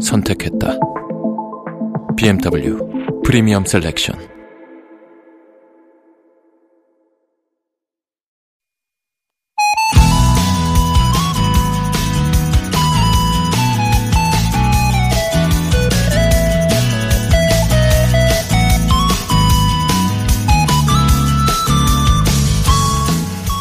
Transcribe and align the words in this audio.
선택했다. 0.00 0.78
BMW 2.16 2.78
프리미엄 3.24 3.64
셀렉션 3.64 4.30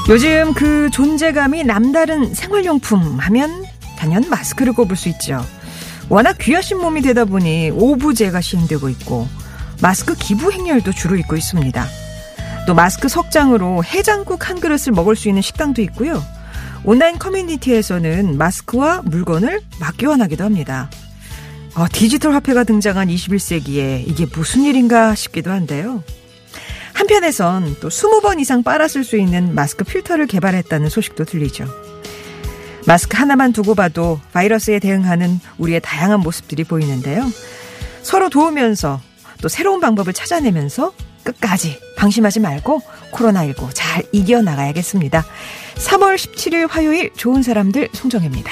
요즘 0.10 0.54
그 0.56 0.90
존재감이 0.90 1.64
남다른 1.64 2.34
생활용품 2.34 3.20
하면 3.20 3.64
단연 3.96 4.28
마스크를 4.28 4.74
꼽을 4.74 4.96
수 4.96 5.08
있죠. 5.10 5.46
워낙 6.10 6.38
귀하신 6.40 6.80
몸이 6.80 7.02
되다 7.02 7.26
보니 7.26 7.72
오부제가 7.72 8.42
시행되고 8.42 8.90
있고 8.90 9.28
마스크 9.82 10.16
기부 10.16 10.52
행렬도 10.52 10.92
주로 10.92 11.16
있고 11.16 11.36
있습니다. 11.36 11.86
또 12.68 12.74
마스크 12.74 13.08
석장으로 13.08 13.84
해장국 13.84 14.50
한 14.50 14.60
그릇을 14.60 14.92
먹을 14.94 15.16
수 15.16 15.30
있는 15.30 15.42
식당도 15.42 15.82
있고요. 15.84 16.22
온라인 16.84 17.20
커뮤니티에서는 17.20 18.38
마스크와 18.38 19.02
물건을 19.06 19.62
막 19.80 19.96
교환하기도 19.98 20.44
합니다. 20.44 20.90
어, 21.76 21.86
디지털 21.92 22.34
화폐가 22.34 22.64
등장한 22.64 23.08
21세기에 23.08 24.08
이게 24.08 24.26
무슨 24.34 24.64
일인가 24.64 25.14
싶기도 25.16 25.52
한데요. 25.52 26.04
한편에선 26.94 27.78
또 27.80 27.90
20번 27.90 28.40
이상 28.40 28.64
빨았을 28.64 29.04
수 29.04 29.18
있는 29.18 29.56
마스크 29.56 29.84
필터를 29.84 30.28
개발했다는 30.28 30.90
소식도 30.90 31.26
들리죠. 31.26 31.89
마스크 32.90 33.16
하나만 33.18 33.54
두고 33.54 33.76
봐도 33.76 34.20
바이러스에 34.34 34.80
대응하는 34.80 35.40
우리의 35.60 35.80
다양한 35.80 36.22
모습들이 36.22 36.64
보이는데요. 36.64 37.24
서로 38.02 38.32
도우면서 38.32 39.00
또 39.44 39.48
새로운 39.48 39.80
방법을 39.80 40.12
찾아내면서 40.12 40.94
끝까지 41.22 41.80
방심하지 41.98 42.40
말고 42.40 42.82
코로나19 43.12 43.70
잘 43.76 44.04
이겨나가야겠습니다. 44.12 45.24
3월 45.76 46.16
17일 46.16 46.68
화요일 46.68 47.14
좋은 47.14 47.44
사람들 47.44 47.90
송정혜입니다. 47.94 48.52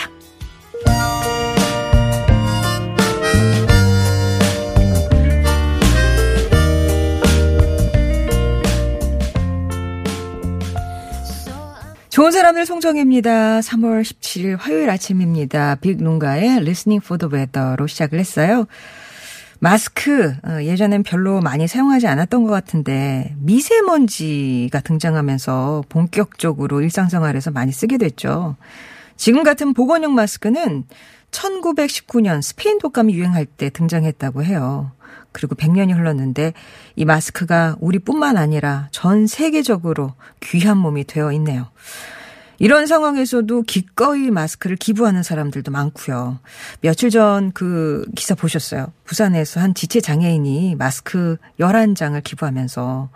좋은 12.18 12.32
사람들 12.32 12.66
송정혜입니다. 12.66 13.60
3월 13.60 14.02
17일 14.02 14.58
화요일 14.58 14.90
아침입니다. 14.90 15.76
빅룬가의 15.76 16.50
Listening 16.62 17.06
for 17.06 17.20
the 17.20 17.32
Weather로 17.32 17.86
시작을 17.86 18.18
했어요. 18.18 18.66
마스크 19.60 20.34
어, 20.44 20.64
예전엔 20.64 21.04
별로 21.04 21.42
많이 21.42 21.68
사용하지 21.68 22.08
않았던 22.08 22.44
것 22.45 22.50
같은데 22.50 23.36
미세먼지가 23.38 24.80
등장하면서 24.80 25.83
본격적으로 25.89 26.82
일상생활에서 26.82 27.52
많이 27.52 27.72
쓰게 27.72 28.00
됐죠. 28.00 28.56
지금 29.16 29.44
같은 29.44 29.76
보건용 29.76 30.16
마스크는 30.16 30.86
1919년 31.30 32.42
스페인 32.42 32.80
독감이 32.80 33.14
유행할 33.14 33.45
때 33.45 33.70
등장했다고 33.70 34.44
해요. 34.44 34.92
그리고 35.37 35.53
100년이 35.53 35.95
흘렀는데 35.95 36.53
이 36.95 37.05
마스크가 37.05 37.75
우리뿐만 37.80 38.37
아니라 38.37 38.87
전 38.89 39.27
세계적으로 39.27 40.15
귀한 40.39 40.80
몸이 40.80 41.03
되어 41.03 41.31
있네요. 41.33 41.70
이런 42.58 42.87
상황에서도 42.87 43.61
기꺼이 43.61 44.31
마스크를 44.31 44.77
기부하는 44.77 45.21
사람들도 45.21 45.71
많고요. 45.71 46.39
며칠 46.81 47.11
전 47.11 47.52
그 47.53 48.03
기사 48.15 48.33
보셨어요. 48.33 48.92
부산에서 49.03 49.59
한 49.59 49.76
지체 49.76 50.02
장애인이 50.02 50.73
마스크 50.73 51.37
11장을 51.59 52.20
기부하면서 52.23 53.09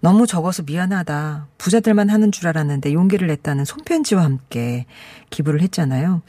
너무 0.00 0.26
적어서 0.26 0.62
미안하다. 0.62 1.48
부자들만 1.58 2.08
하는 2.08 2.32
줄 2.32 2.48
알았는데 2.48 2.94
용기를 2.94 3.28
냈다는 3.28 3.66
손편지와 3.66 4.24
함께 4.24 4.86
기부를 5.28 5.60
했잖아요. 5.60 6.22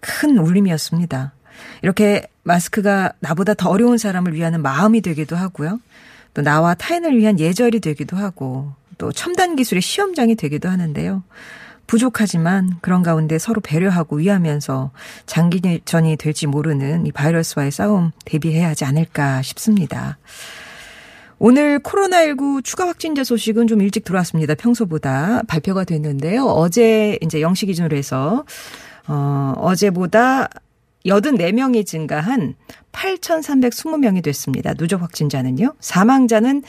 큰 0.00 0.38
울림이었습니다. 0.38 1.34
이렇게 1.82 2.22
마스크가 2.42 3.12
나보다 3.20 3.54
더 3.54 3.70
어려운 3.70 3.98
사람을 3.98 4.34
위하는 4.34 4.62
마음이 4.62 5.00
되기도 5.00 5.36
하고요. 5.36 5.80
또 6.34 6.42
나와 6.42 6.74
타인을 6.74 7.16
위한 7.16 7.38
예절이 7.38 7.80
되기도 7.80 8.16
하고 8.16 8.72
또 8.98 9.12
첨단 9.12 9.56
기술의 9.56 9.82
시험장이 9.82 10.34
되기도 10.36 10.68
하는데요. 10.68 11.22
부족하지만 11.86 12.76
그런 12.82 13.02
가운데 13.02 13.38
서로 13.38 13.60
배려하고 13.60 14.16
위하면서 14.16 14.92
장기전이 15.26 16.16
될지 16.16 16.46
모르는 16.46 17.06
이 17.06 17.10
바이러스와의 17.10 17.72
싸움 17.72 18.12
대비해야 18.24 18.68
하지 18.68 18.84
않을까 18.84 19.42
싶습니다. 19.42 20.18
오늘 21.40 21.80
코로나19 21.80 22.62
추가 22.62 22.86
확진자 22.86 23.24
소식은 23.24 23.66
좀 23.66 23.80
일찍 23.80 24.04
들어왔습니다. 24.04 24.54
평소보다 24.54 25.42
발표가 25.48 25.84
됐는데요. 25.84 26.44
어제 26.44 27.18
이제 27.22 27.40
영시 27.40 27.66
기준으로 27.66 27.96
해서 27.96 28.44
어 29.08 29.54
어제보다 29.56 30.48
84명이 31.06 31.86
증가한 31.86 32.54
8,320명이 32.92 34.22
됐습니다. 34.22 34.74
누적 34.74 35.02
확진자는요. 35.02 35.74
사망자는 35.80 36.62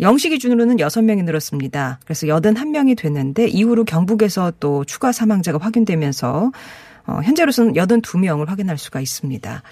영시 0.00 0.28
기준으로는 0.28 0.76
6명이 0.76 1.24
늘었습니다. 1.24 2.00
그래서 2.04 2.26
81명이 2.26 2.98
됐는데 2.98 3.48
이후로 3.48 3.84
경북에서 3.84 4.52
또 4.60 4.84
추가 4.84 5.12
사망자가 5.12 5.58
확인되면서 5.58 6.52
어, 7.06 7.20
현재로서는 7.22 7.74
82명을 7.74 8.46
확인할 8.46 8.78
수가 8.78 9.00
있습니다. 9.00 9.62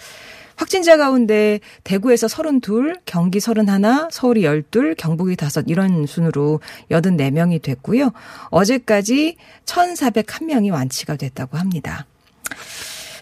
확진자 0.56 0.96
가운데 0.96 1.58
대구에서 1.82 2.28
32, 2.28 2.92
경기 3.06 3.40
31, 3.40 3.66
서울이 4.10 4.44
12, 4.44 4.94
경북이 4.96 5.32
5 5.32 5.64
이런 5.66 6.06
순으로 6.06 6.60
84명이 6.90 7.60
됐고요. 7.60 8.12
어제까지 8.50 9.36
1,401명이 9.66 10.72
완치가 10.72 11.16
됐다고 11.16 11.58
합니다. 11.58 12.06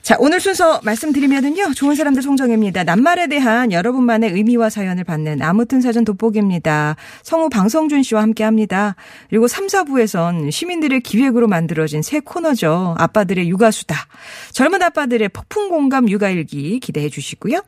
자, 0.02 0.16
오늘 0.18 0.40
순서 0.40 0.80
말씀드리면은요. 0.82 1.74
좋은 1.74 1.94
사람들 1.94 2.22
송정입니다. 2.22 2.82
낱말에 2.82 3.28
대한 3.28 3.70
여러분만의 3.70 4.32
의미와 4.32 4.68
사연을 4.68 5.04
받는 5.04 5.40
아무튼 5.42 5.80
사전 5.80 6.04
돋보기입니다. 6.04 6.96
성우 7.22 7.48
방성준 7.50 8.02
씨와 8.02 8.20
함께 8.20 8.42
합니다. 8.42 8.96
그리고 9.30 9.46
3, 9.46 9.68
4부에선 9.68 10.50
시민들의 10.50 11.02
기획으로 11.02 11.46
만들어진 11.46 12.02
새 12.02 12.18
코너죠. 12.18 12.96
아빠들의 12.98 13.48
육아수다. 13.48 13.94
젊은 14.50 14.82
아빠들의 14.82 15.28
폭풍 15.28 15.68
공감 15.68 16.10
육아일기 16.10 16.80
기대해 16.80 17.08
주시고요. 17.08 17.62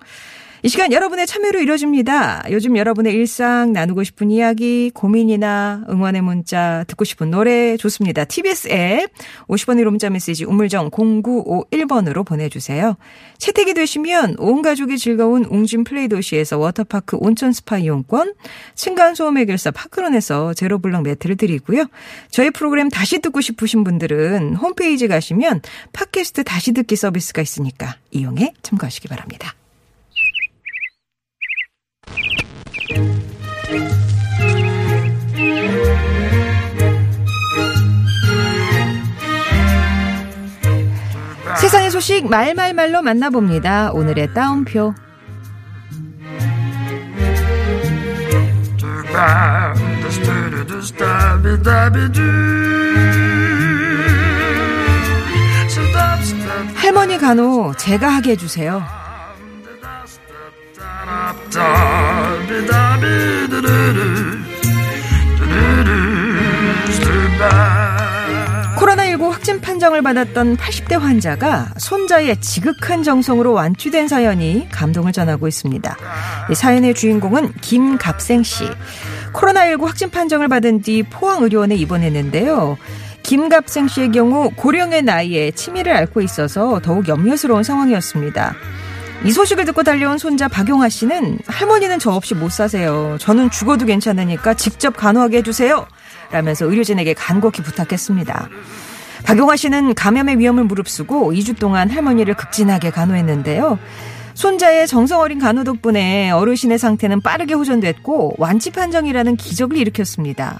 이 0.65 0.69
시간 0.71 0.93
여러분의 0.93 1.27
참여로 1.27 1.61
이루어집니다. 1.61 2.45
요즘 2.51 2.79
여러분의 2.79 3.13
일상 3.13 3.75
나누고 3.75 4.03
싶은 4.03 4.31
이야기, 4.31 4.91
고민이나 4.95 5.85
응원의 5.91 6.23
문자, 6.23 6.85
듣고 6.89 7.05
싶은 7.05 7.31
노래 7.31 7.77
좋습니다. 7.77 8.25
TBS 8.25 8.69
앱 8.71 9.11
50원의 9.47 9.85
문자 9.85 10.09
메시지 10.09 10.47
우물정 10.47 10.89
0951번으로 10.89 12.25
보내주세요. 12.25 12.97
채택이 13.37 13.75
되시면 13.75 14.37
온 14.39 14.63
가족이 14.63 14.97
즐거운 14.97 15.45
웅진 15.45 15.85
플레이 15.85 16.09
도시에서 16.09 16.57
워터파크 16.57 17.19
온천 17.21 17.53
스파 17.53 17.77
이용권, 17.77 18.33
층간소음 18.75 19.37
해결사 19.37 19.71
파크론에서 19.71 20.55
제로블럭 20.55 21.03
매트를 21.03 21.37
드리고요. 21.37 21.85
저희 22.31 22.49
프로그램 22.49 22.89
다시 22.89 23.19
듣고 23.19 23.43
싶으신 23.43 23.85
분들은 23.85 24.57
홈페이지 24.57 25.09
가시면 25.09 25.61
팟캐스트 25.93 26.45
다시 26.45 26.73
듣기 26.73 26.97
서비스가 26.97 27.43
있으니까 27.43 27.97
이용해 28.13 28.55
참고하시기 28.63 29.09
바랍니다. 29.09 29.55
세상의 41.57 41.91
소식 41.91 42.29
말말말로 42.29 43.01
만나봅니다. 43.01 43.93
오늘의 43.93 44.35
따옴표. 44.35 44.95
할머니 56.75 57.19
간호 57.19 57.73
제가 57.79 58.09
하게 58.09 58.33
해주세요. 58.33 58.83
코로나19 68.77 69.31
확진 69.31 69.61
판정을 69.61 70.03
받았던 70.03 70.57
80대 70.57 70.99
환자가 70.99 71.69
손자의 71.79 72.41
지극한 72.41 73.03
정성으로 73.03 73.53
완치된 73.53 74.09
사연이 74.09 74.69
감동을 74.71 75.13
전하고 75.13 75.49
있습니다. 75.49 75.97
이 76.51 76.55
사연의 76.55 76.95
주인공은 76.95 77.53
김갑생 77.61 78.43
씨. 78.43 78.69
코로나19 79.33 79.87
확진 79.87 80.11
판정을 80.11 80.49
받은 80.49 80.83
뒤 80.83 81.03
포항의료원에 81.03 81.75
입원했는데요. 81.77 82.77
김갑생 83.23 83.89
씨의 83.89 84.13
경우 84.13 84.51
고령의 84.55 85.03
나이에 85.03 85.51
치매를 85.53 85.93
앓고 85.93 86.21
있어서 86.21 86.81
더욱 86.83 87.09
염려스러운 87.09 87.63
상황이었습니다. 87.63 88.55
이 89.25 89.33
소식을 89.33 89.65
듣고 89.65 89.83
달려온 89.83 90.19
손자 90.19 90.49
박용아 90.49 90.91
씨는 90.91 91.39
할머니는 91.47 91.99
저 91.99 92.11
없이 92.11 92.35
못 92.35 92.53
사세요. 92.53 93.17
저는 93.19 93.51
죽어도 93.51 93.87
괜찮으니까 93.87 94.53
직접 94.53 94.95
간호하게 94.97 95.39
해주세요. 95.39 95.87
라면서 96.35 96.67
의료진에게 96.67 97.15
간곡히 97.15 97.63
부탁했습니다. 97.63 98.49
박용아 99.25 99.55
씨는 99.55 99.95
감염의 99.95 100.41
위험을 100.41 100.65
무릅쓰고 100.65 101.33
2주 101.33 101.57
동안 101.61 101.89
할머니를 101.89 102.35
극진하게 102.35 102.91
간호했는데요. 102.91 103.79
손자의 104.35 104.89
정성 104.89 105.21
어린 105.21 105.39
간호 105.39 105.63
덕분에 105.63 106.33
어르신의 106.33 106.79
상태는 106.79 107.21
빠르게 107.21 107.55
호전됐고 107.55 108.35
완치 108.39 108.71
판정이라는 108.71 109.37
기적을 109.37 109.77
일으켰습니다. 109.77 110.59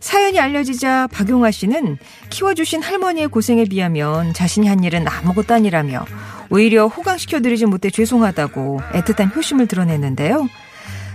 사연이 0.00 0.40
알려지자 0.40 1.06
박용아 1.12 1.52
씨는 1.52 1.96
키워주신 2.30 2.82
할머니의 2.82 3.28
고생에 3.28 3.66
비하면 3.66 4.34
자신이 4.34 4.66
한 4.66 4.82
일은 4.82 5.06
아무것도 5.06 5.54
아니라며 5.54 6.04
오히려 6.50 6.88
호강시켜드리지 6.88 7.66
못해 7.66 7.88
죄송하다고 7.90 8.80
애틋한 8.94 9.34
효심을 9.36 9.68
드러냈는데요. 9.68 10.48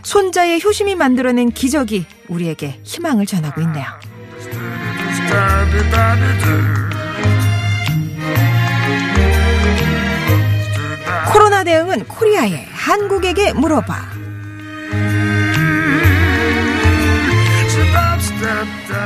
손자의 0.04 0.62
효심이 0.64 0.96
만들어낸 0.96 1.50
기적이 1.50 2.06
우리에게 2.28 2.80
희망을 2.84 3.26
전하고 3.26 3.62
있네요. 3.62 3.86
코로나 11.32 11.64
대응은 11.64 12.06
코리아에 12.06 12.66
한국에게 12.72 13.54
물어봐. 13.54 14.14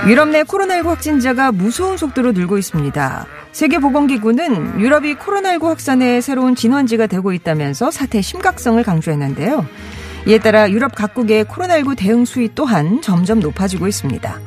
유럽 0.07 0.29
내 0.29 0.43
코로나19 0.43 0.85
확진자가 0.85 1.51
무서운 1.51 1.97
속도로 1.97 2.31
늘고 2.31 2.57
있습니다. 2.57 3.25
세계보건기구는 3.51 4.79
유럽이 4.79 5.15
코로나19 5.15 5.63
확산의 5.63 6.21
새로운 6.21 6.55
진원지가 6.55 7.07
되고 7.07 7.33
있다면서 7.33 7.91
사태의 7.91 8.23
심각성을 8.23 8.81
강조했는데요. 8.83 9.65
이에 10.27 10.39
따라 10.39 10.69
유럽 10.69 10.93
각국의 10.93 11.45
코로나19 11.45 11.97
대응 11.97 12.25
수위 12.25 12.49
또한 12.53 13.01
점점 13.01 13.39
높아지고 13.39 13.87
있습니다. 13.87 14.41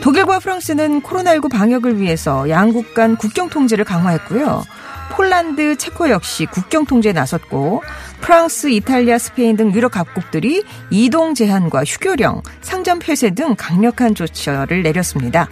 독일과 0.00 0.38
프랑스는 0.38 1.02
코로나19 1.02 1.52
방역을 1.52 2.00
위해서 2.00 2.48
양국 2.48 2.94
간 2.94 3.16
국경 3.16 3.50
통제를 3.50 3.84
강화했고요. 3.84 4.64
폴란드, 5.10 5.76
체코 5.76 6.08
역시 6.08 6.46
국경 6.46 6.86
통제에 6.86 7.12
나섰고 7.12 7.82
프랑스, 8.22 8.70
이탈리아, 8.70 9.18
스페인 9.18 9.56
등 9.56 9.74
유럽 9.74 9.92
각국들이 9.92 10.64
이동 10.88 11.34
제한과 11.34 11.84
휴교령, 11.84 12.40
상점 12.62 12.98
폐쇄 12.98 13.28
등 13.28 13.54
강력한 13.58 14.14
조처를 14.14 14.82
내렸습니다. 14.82 15.50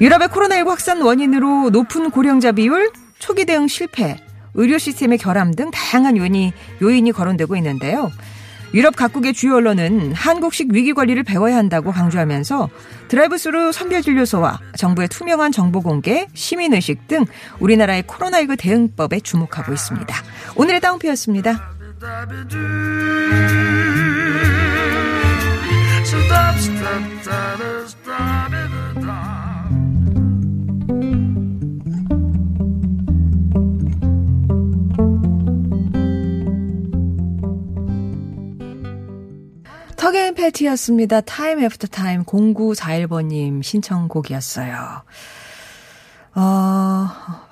유럽의 0.00 0.28
코로나19 0.28 0.68
확산 0.68 1.02
원인으로 1.02 1.68
높은 1.68 2.10
고령자 2.10 2.52
비율, 2.52 2.90
초기 3.18 3.44
대응 3.44 3.68
실패, 3.68 4.16
의료 4.54 4.78
시스템의 4.78 5.18
결함 5.18 5.52
등 5.52 5.70
다양한 5.70 6.16
요인이, 6.16 6.54
요인이 6.80 7.12
거론되고 7.12 7.56
있는데요. 7.56 8.10
유럽 8.72 8.94
각국의 8.94 9.32
주요 9.34 9.56
언론은 9.56 10.12
한국식 10.12 10.72
위기 10.72 10.92
관리를 10.92 11.24
배워야 11.24 11.56
한다고 11.56 11.90
강조하면서 11.90 12.68
드라이브스루 13.08 13.72
선별 13.72 14.02
진료소와 14.02 14.60
정부의 14.76 15.08
투명한 15.08 15.52
정보 15.52 15.80
공개, 15.80 16.28
시민 16.34 16.74
의식 16.74 17.08
등 17.08 17.24
우리나라의 17.58 18.04
코로나19 18.04 18.56
대응법에 18.58 19.20
주목하고 19.20 19.72
있습니다. 19.72 20.14
오늘의 20.56 20.80
다운표였습니다. 20.80 21.70
Tuck 40.00 40.18
and 40.18 40.32
Patti였습니다. 40.32 41.20
Time 41.20 41.62
After 41.62 41.88
Time 41.88 42.24
0941번님 42.24 43.62
신청곡이었어요. 43.62 45.02
어, 46.36 47.08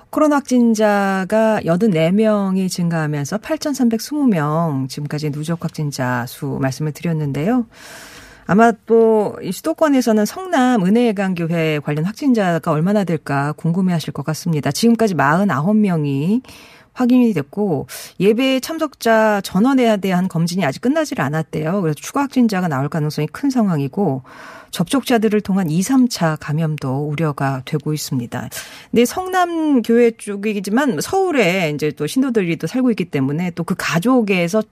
코로나 0.09 0.37
확진자가 0.37 1.59
84명이 1.63 2.67
증가하면서 2.67 3.37
8,320명 3.37 4.89
지금까지 4.89 5.29
누적 5.29 5.63
확진자 5.63 6.25
수 6.27 6.57
말씀을 6.59 6.91
드렸는데요. 6.91 7.67
아마 8.47 8.71
또 8.87 9.37
수도권에서는 9.53 10.25
성남 10.25 10.83
은혜의강교회 10.83 11.81
관련 11.83 12.05
확진자가 12.05 12.71
얼마나 12.71 13.03
될까 13.03 13.51
궁금해 13.57 13.93
하실 13.93 14.11
것 14.11 14.25
같습니다. 14.25 14.71
지금까지 14.71 15.13
49명이 15.13 16.41
확인이 16.99 17.33
됐고 17.33 17.87
예배 18.19 18.59
참석자 18.59 19.41
전원에 19.41 19.97
대한 19.97 20.27
검진이 20.27 20.65
아직 20.65 20.81
끝나질 20.81 21.21
않았대요. 21.21 21.81
그래서 21.81 21.95
추가 21.95 22.21
확진자가 22.21 22.67
나올 22.67 22.89
가능성이 22.89 23.27
큰 23.27 23.49
상황이고 23.49 24.23
접촉자들을 24.71 25.41
통한 25.41 25.69
2, 25.69 25.79
3차 25.81 26.37
감염도 26.39 27.07
우려가 27.07 27.61
되고 27.65 27.91
있습니다. 27.93 28.49
근데 28.91 29.05
성남 29.05 29.81
교회 29.81 30.11
쪽이지만 30.11 31.01
서울에 31.01 31.71
이제 31.73 31.91
또 31.91 32.05
신도들이 32.05 32.57
또 32.57 32.67
살고 32.67 32.91
있기 32.91 33.05
때문에 33.05 33.51
또 33.51 33.63
그 33.63 33.75
가족에서 33.77 34.63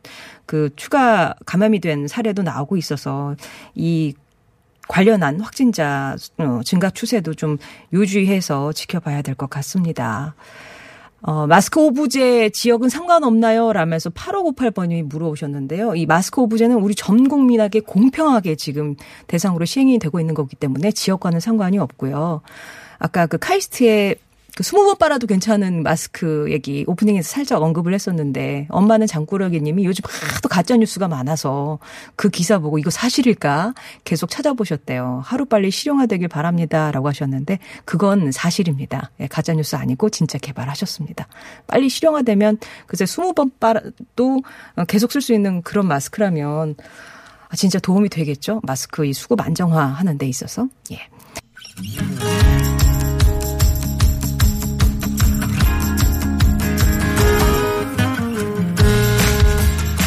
그 0.48 0.70
추가 0.76 1.36
감염이 1.46 1.80
된 1.80 2.08
사례도 2.08 2.42
나오고 2.44 2.78
있어서 2.78 3.36
이 3.76 4.16
관련한 4.88 5.40
확진자 5.42 6.16
어, 6.38 6.62
증가 6.64 6.90
추세도 6.90 7.36
좀 7.36 7.58
유주해서 7.94 8.72
지켜봐야 8.74 9.22
될 9.22 9.36
것 9.36 9.50
같습니다. 9.52 10.34
어, 11.22 11.48
마스크 11.48 11.80
오브제 11.80 12.52
지역은 12.52 12.90
상관없나요? 12.90 13.74
라면서 13.74 14.10
8558번님이 14.12 15.04
물어오셨는데요. 15.04 15.96
이 15.96 16.06
마스크 16.06 16.42
오브제는 16.42 16.78
우리 16.78 16.94
전 16.94 17.28
국민에게 17.28 17.80
공평하게 17.80 18.56
지금 18.56 18.96
대상으로 19.26 19.66
시행이 19.66 20.00
되고 20.00 20.20
있는 20.20 20.36
거기 20.36 20.56
때문에 20.56 20.92
지역과는 20.92 21.40
상관이 21.40 21.80
없고요. 21.80 22.42
아까 23.00 23.26
그 23.26 23.38
카이스트의 23.38 24.18
그 24.58 24.64
20번 24.64 24.98
빨아도 24.98 25.28
괜찮은 25.28 25.84
마스크 25.84 26.48
얘기 26.50 26.84
오프닝에서 26.88 27.30
살짝 27.30 27.62
언급을 27.62 27.94
했었는데 27.94 28.66
엄마는 28.72 29.06
장꾸러기 29.06 29.62
님이 29.62 29.86
요즘 29.86 30.02
하도 30.34 30.50
가짜 30.50 30.76
뉴스가 30.76 31.08
많아서 31.08 31.78
그 32.16 32.30
기사 32.30 32.58
보고 32.58 32.80
이거 32.80 32.90
사실일까 32.90 33.76
계속 34.04 34.32
찾아보셨대요. 34.32 35.22
하루빨리 35.24 35.70
실용화되길 35.70 36.28
바랍니다라고 36.28 37.08
하셨는데 37.08 37.60
그건 37.86 38.32
사실입니다. 38.32 39.12
예, 39.20 39.28
가짜 39.28 39.54
뉴스 39.54 39.76
아니고 39.76 40.10
진짜 40.10 40.40
개발하셨습니다. 40.40 41.28
빨리 41.68 41.88
실용화되면 41.88 42.58
글쎄 42.88 43.06
20번 43.06 43.52
빨아도 43.60 44.42
계속 44.88 45.12
쓸 45.12 45.22
수 45.22 45.36
있는 45.36 45.62
그런 45.62 45.88
마스크라면 45.88 46.74
아, 47.48 47.56
진짜 47.56 47.78
도움이 47.78 48.10
되겠죠? 48.10 48.62
마스크 48.64 49.06
이 49.06 49.14
수급 49.14 49.40
안정화 49.40 49.86
하는 49.86 50.18
데 50.18 50.28
있어서. 50.28 50.68
예. 50.94 52.27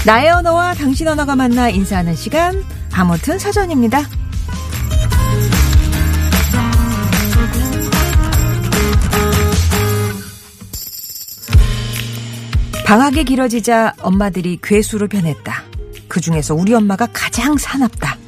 나의 0.07 0.31
언어와 0.31 0.75
당신 0.75 1.09
언어가 1.09 1.37
만나 1.37 1.69
인사하는 1.69 2.17
시간 2.17 2.65
아무튼 2.93 3.39
사전입니다. 3.39 4.03
방학이 12.87 13.25
길어지자 13.25 13.95
엄마들이 14.01 14.59
괴수로 14.63 15.07
변했다. 15.07 15.63
그 16.09 16.21
중에서 16.21 16.55
우리 16.55 16.75
엄마가 16.75 17.07
가장 17.13 17.57
사납다. 17.57 18.20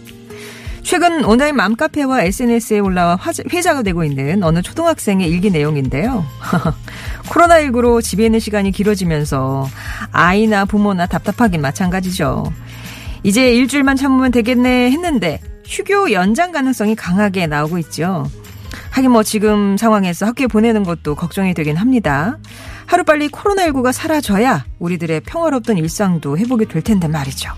최근 0.93 1.25
온라인 1.25 1.57
맘카페와 1.57 2.25
SNS에 2.25 2.79
올라와 2.81 3.19
회자가 3.51 3.81
되고 3.81 4.05
있는 4.05 4.43
어느 4.43 4.61
초등학생의 4.61 5.27
일기 5.27 5.51
내용인데요. 5.51 6.23
코로나19로 7.31 8.03
집에 8.03 8.27
있는 8.27 8.39
시간이 8.39 8.73
길어지면서 8.73 9.67
아이나 10.11 10.67
부모나 10.67 11.07
답답하긴 11.07 11.63
마찬가지죠. 11.63 12.45
이제 13.23 13.55
일주일만 13.55 13.97
참으면 13.97 14.33
되겠네 14.33 14.91
했는데 14.91 15.41
휴교 15.65 16.13
연장 16.13 16.53
가능성이 16.53 16.95
강하게 16.95 17.47
나오고 17.47 17.79
있죠. 17.79 18.31
하긴 18.91 19.13
뭐 19.13 19.23
지금 19.23 19.79
상황에서 19.79 20.27
학교에 20.27 20.47
보내는 20.47 20.83
것도 20.85 21.15
걱정이 21.15 21.55
되긴 21.55 21.77
합니다. 21.77 22.37
하루빨리 22.85 23.31
코로나19가 23.31 23.93
사라져야 23.93 24.67
우리들의 24.79 25.21
평화롭던 25.21 25.79
일상도 25.79 26.37
회복이 26.37 26.67
될 26.67 26.83
텐데 26.83 27.09
말이죠. 27.09 27.51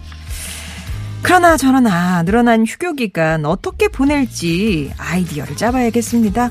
그러나 1.24 1.56
저러나 1.56 2.22
늘어난 2.22 2.66
휴교 2.66 2.92
기간 2.92 3.46
어떻게 3.46 3.88
보낼지 3.88 4.92
아이디어를 4.98 5.56
짜봐야겠습니다. 5.56 6.50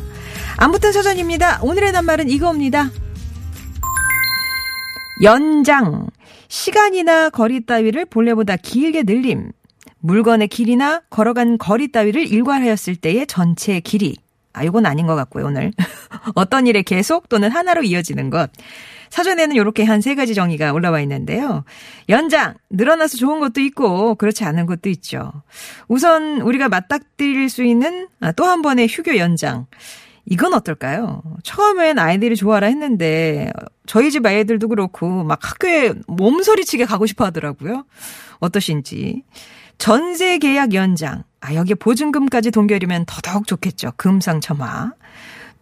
아무튼 0.58 0.92
사전입니다. 0.92 1.60
오늘의 1.62 1.92
낱말은 1.92 2.28
이겁니다. 2.28 2.90
연장. 5.22 6.08
시간이나 6.48 7.30
거리 7.30 7.68
따위를 7.68 8.06
본래보다 8.06 8.58
길게 8.58 9.04
늘림. 9.04 9.52
물건의 10.00 10.48
길이나 10.48 11.04
걸어간 11.12 11.60
거리 11.60 11.92
따위를 11.92 12.28
일괄하였을 12.28 12.96
때의 12.96 13.28
전체 13.28 13.80
길이. 13.80 14.16
아, 14.54 14.64
이건 14.64 14.88
아닌 14.88 15.06
것 15.06 15.16
같고요, 15.16 15.46
오늘. 15.46 15.72
어떤 16.34 16.66
일에 16.66 16.82
계속 16.82 17.30
또는 17.30 17.52
하나로 17.52 17.84
이어지는 17.84 18.32
것. 18.32 18.50
사전에는 19.14 19.56
이렇게 19.56 19.84
한 19.84 20.02
세 20.02 20.16
가지 20.16 20.34
정의가 20.34 20.74
올라와 20.74 21.00
있는데요. 21.02 21.64
연장, 22.10 22.56
늘어나서 22.72 23.18
좋은 23.18 23.40
것도 23.40 23.62
있고, 23.62 24.16
그렇지 24.16 24.44
않은 24.44 24.66
것도 24.66 24.90
있죠. 24.90 25.32
우선 25.88 26.42
우리가 26.42 26.68
맞닥뜨릴 26.68 27.48
수 27.48 27.64
있는 27.64 28.08
아, 28.20 28.32
또한 28.32 28.64
번의 28.64 28.88
휴교 28.88 29.18
연장. 29.18 29.68
이건 30.26 30.54
어떨까요? 30.56 31.22
처음엔 31.44 32.00
아이들이 32.00 32.36
좋아라 32.36 32.66
했는데, 32.68 33.52
저희 33.86 34.10
집 34.10 34.26
아이들도 34.26 34.68
그렇고, 34.68 35.24
막 35.24 35.40
학교에 35.48 35.94
몸소리치게 36.08 36.86
가고 36.86 37.06
싶어 37.06 37.24
하더라고요. 37.26 37.86
어떠신지. 38.40 39.24
전세 39.78 40.40
계약 40.40 40.74
연장. 40.74 41.24
아, 41.40 41.54
여기에 41.54 41.76
보증금까지 41.76 42.50
동결이면 42.52 43.06
더더욱 43.06 43.46
좋겠죠. 43.46 43.92
금상첨화. 43.98 44.94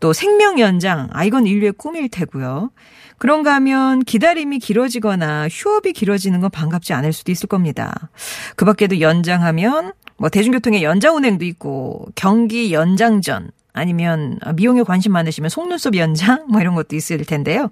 또 0.02 0.12
생명 0.12 0.60
연장. 0.60 1.08
아, 1.14 1.24
이건 1.24 1.48
인류의 1.48 1.74
꿈일 1.74 2.10
테고요. 2.10 2.72
그런가 3.18 3.54
하면 3.56 4.04
기다림이 4.04 4.58
길어지거나 4.60 5.48
휴업이 5.48 5.94
길어지는 5.94 6.42
건 6.42 6.50
반갑지 6.50 6.92
않을 6.92 7.14
수도 7.14 7.32
있을 7.32 7.48
겁니다. 7.48 8.10
그 8.56 8.66
밖에도 8.66 9.00
연장하면 9.00 9.94
뭐 10.18 10.30
대중교통의 10.30 10.84
연장 10.84 11.16
운행도 11.16 11.46
있고 11.46 12.08
경기 12.16 12.74
연장전 12.74 13.52
아니면 13.74 14.40
미용에 14.56 14.82
관심 14.84 15.14
많으시면 15.14 15.50
속눈썹 15.50 15.96
연장 15.96 16.48
뭐 16.50 16.62
이런 16.62 16.74
것도 16.74 16.96
있을 16.96 17.24
텐데요. 17.24 17.70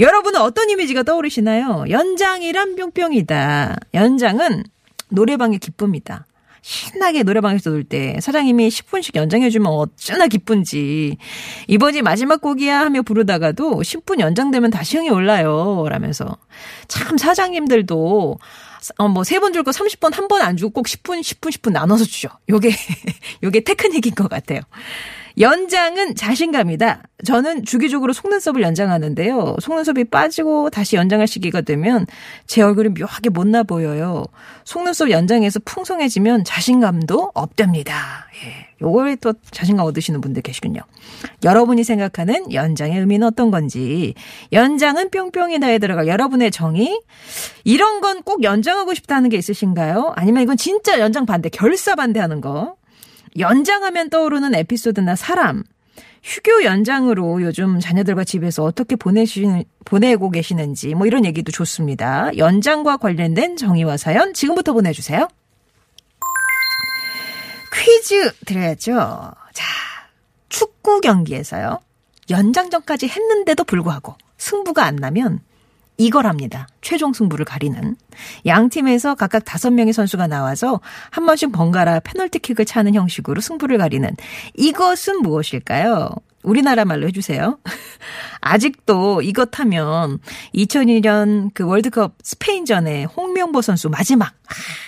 여러분은 0.00 0.40
어떤 0.40 0.68
이미지가 0.68 1.04
떠오르시나요? 1.04 1.84
연장이란 1.88 2.74
뿅뿅이다. 2.74 3.76
연장은 3.94 4.64
노래방의 5.10 5.60
기쁨이다. 5.60 6.26
신나게 6.68 7.22
노래방에서 7.22 7.70
놀 7.70 7.82
때 7.82 8.18
사장님이 8.20 8.68
10분씩 8.68 9.16
연장해주면 9.16 9.72
어쩌나 9.72 10.26
기쁜지 10.26 11.16
이번이 11.66 12.02
마지막 12.02 12.42
곡이야 12.42 12.78
하며 12.80 13.00
부르다가도 13.00 13.80
10분 13.80 14.20
연장되면 14.20 14.70
다시 14.70 14.98
형이 14.98 15.08
올라요 15.08 15.86
라면서 15.88 16.36
참 16.88 17.16
사장님들도 17.16 18.38
어, 18.98 19.08
뭐, 19.08 19.24
세 19.24 19.38
번 19.40 19.52
줄 19.54 19.62
거 19.64 19.70
30번 19.70 20.12
한 20.14 20.28
번 20.28 20.42
안 20.42 20.56
주고 20.58 20.70
꼭 20.70 20.86
10분, 20.86 21.20
10분, 21.20 21.50
10분 21.50 21.72
나눠서 21.72 22.04
주죠. 22.04 22.28
요게, 22.48 22.70
요게 23.42 23.60
테크닉인 23.64 24.14
것 24.14 24.28
같아요. 24.28 24.60
연장은 25.40 26.14
자신감이다. 26.14 27.02
저는 27.24 27.64
주기적으로 27.64 28.12
속눈썹을 28.12 28.62
연장하는데요. 28.62 29.56
속눈썹이 29.60 30.04
빠지고 30.04 30.70
다시 30.70 30.96
연장할 30.96 31.26
시기가 31.26 31.60
되면 31.60 32.06
제 32.46 32.62
얼굴이 32.62 32.90
묘하게 32.90 33.30
못나 33.30 33.62
보여요. 33.62 34.24
속눈썹 34.64 35.10
연장해서 35.10 35.60
풍성해지면 35.64 36.44
자신감도 36.44 37.32
업됩니다. 37.34 38.26
예. 38.44 38.68
요걸 38.80 39.16
또 39.16 39.34
자신감 39.50 39.86
얻으시는 39.86 40.20
분들 40.20 40.42
계시군요. 40.42 40.80
여러분이 41.42 41.82
생각하는 41.82 42.52
연장의 42.52 43.00
의미는 43.00 43.26
어떤 43.26 43.50
건지, 43.50 44.14
연장은 44.52 45.10
뿅뿅이다에 45.10 45.78
들어갈 45.78 46.06
여러분의 46.06 46.52
정의, 46.52 47.00
이런 47.64 48.00
건 48.00 48.22
꼭 48.22 48.42
연장하고 48.42 48.94
싶다는 48.94 49.30
게 49.30 49.36
있으신가요? 49.36 50.12
아니면 50.16 50.42
이건 50.42 50.56
진짜 50.56 51.00
연장 51.00 51.26
반대, 51.26 51.48
결사 51.48 51.94
반대하는 51.94 52.40
거? 52.40 52.77
연장하면 53.38 54.10
떠오르는 54.10 54.54
에피소드나 54.54 55.16
사람, 55.16 55.64
휴교 56.22 56.64
연장으로 56.64 57.42
요즘 57.42 57.80
자녀들과 57.80 58.24
집에서 58.24 58.64
어떻게 58.64 58.96
보내시는, 58.96 59.64
보내고 59.84 60.30
계시는지, 60.30 60.94
뭐 60.94 61.06
이런 61.06 61.24
얘기도 61.24 61.52
좋습니다. 61.52 62.36
연장과 62.36 62.98
관련된 62.98 63.56
정의와 63.56 63.96
사연 63.96 64.34
지금부터 64.34 64.72
보내주세요. 64.72 65.28
퀴즈 67.72 68.32
드려야죠. 68.44 69.32
자, 69.52 69.64
축구 70.48 71.00
경기에서요. 71.00 71.80
연장전까지 72.30 73.08
했는데도 73.08 73.64
불구하고 73.64 74.16
승부가 74.36 74.84
안 74.84 74.96
나면 74.96 75.40
이걸합니다. 75.98 76.68
최종 76.80 77.12
승부를 77.12 77.44
가리는. 77.44 77.96
양 78.46 78.68
팀에서 78.68 79.14
각각 79.14 79.44
다섯 79.44 79.70
명의 79.70 79.92
선수가 79.92 80.28
나와서 80.28 80.80
한 81.10 81.26
번씩 81.26 81.52
번갈아 81.52 82.00
페널티킥을 82.00 82.64
차는 82.64 82.94
형식으로 82.94 83.40
승부를 83.40 83.78
가리는 83.78 84.08
이것은 84.54 85.22
무엇일까요? 85.22 86.10
우리나라 86.48 86.84
말로 86.84 87.06
해주세요. 87.08 87.58
아직도 88.40 89.22
이것 89.22 89.58
하면 89.60 90.18
2002년 90.54 91.50
그 91.52 91.64
월드컵 91.64 92.14
스페인전에 92.22 93.04
홍명보 93.04 93.60
선수 93.62 93.88
마지막 93.90 94.32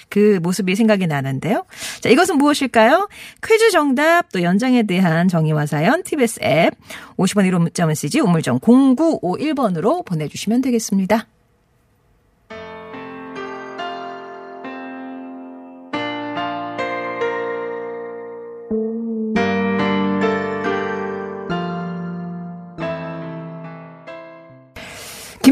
그 0.09 0.40
모습이 0.43 0.75
생각이 0.75 1.07
나는데요. 1.07 1.64
자, 2.00 2.09
이것은 2.09 2.38
무엇일까요? 2.38 3.09
퀴즈 3.45 3.71
정답 3.71 4.33
또 4.33 4.43
연장에 4.43 4.85
대한 4.85 5.29
정의와 5.29 5.67
사연 5.67 6.02
TBS 6.02 6.40
앱 6.43 6.75
50원 7.17 7.49
1호 7.50 7.59
문자 7.61 7.87
메시지 7.87 8.21
우물정 8.21 8.61
0951번으로 8.61 10.05
보내주시면 10.05 10.62
되겠습니다. 10.62 11.26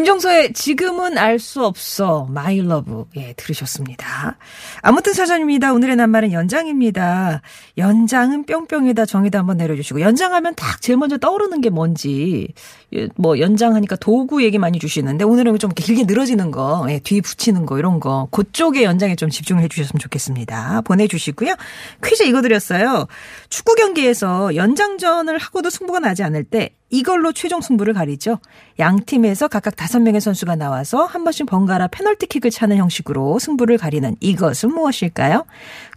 김종서의 0.09 0.55
지금은 0.55 1.19
알 1.19 1.39
수 1.39 1.65
없어 1.65 2.27
my 2.31 2.61
love 2.63 3.05
예 3.17 3.35
들으셨습니다. 3.35 4.39
아무튼 4.81 5.13
사전입니다. 5.13 5.73
오늘의 5.75 5.97
낱말은 5.97 6.33
연장입니다. 6.33 7.43
연장은 7.77 8.45
뿅뿅이다 8.45 9.05
정의도 9.05 9.39
한번 9.39 9.59
내려주시고 9.59 10.01
연장하면 10.01 10.55
딱 10.55 10.81
제일 10.81 10.97
먼저 10.97 11.19
떠오르는 11.19 11.61
게 11.61 11.69
뭔지 11.69 12.49
예, 12.95 13.09
뭐 13.17 13.39
연장하니까 13.39 13.97
도구 13.97 14.43
얘기 14.43 14.57
많이 14.59 14.79
주시는데 14.79 15.25
오늘은 15.25 15.59
좀 15.59 15.71
길게 15.71 16.05
늘어지는 16.05 16.51
거 16.51 16.87
예, 16.89 16.99
덧붙이는 16.99 17.67
거 17.67 17.79
이런 17.79 18.01
거 18.01 18.29
그쪽에 18.31 18.85
연장에 18.85 19.15
좀 19.15 19.29
집중을 19.29 19.63
해주셨으면 19.65 20.01
좋겠습니다. 20.01 20.81
보내주시고요. 20.83 21.55
퀴즈 22.03 22.23
이거 22.23 22.41
드렸어요. 22.41 23.07
축구 23.51 23.75
경기에서 23.75 24.57
연장전을 24.57 25.37
하고도 25.39 25.69
승부가 25.71 26.01
나지 26.01 26.23
않을 26.23 26.45
때 26.45 26.71
이걸로 26.91 27.33
최종 27.33 27.61
승부를 27.61 27.95
가리죠. 27.95 28.39
양 28.79 28.99
팀에서 29.05 29.49
각각 29.49 29.77
다섯 29.77 30.01
명의 30.01 30.21
선수가 30.21 30.57
나와서 30.57 31.05
한 31.05 31.25
번씩 31.25 31.47
번갈아 31.47 31.89
페널티킥을 31.89 32.51
차는 32.51 32.77
형식으로 32.77 33.39
승부를 33.39 33.79
가리는 33.79 34.17
이것은 34.21 34.73
무엇일까요? 34.73 35.45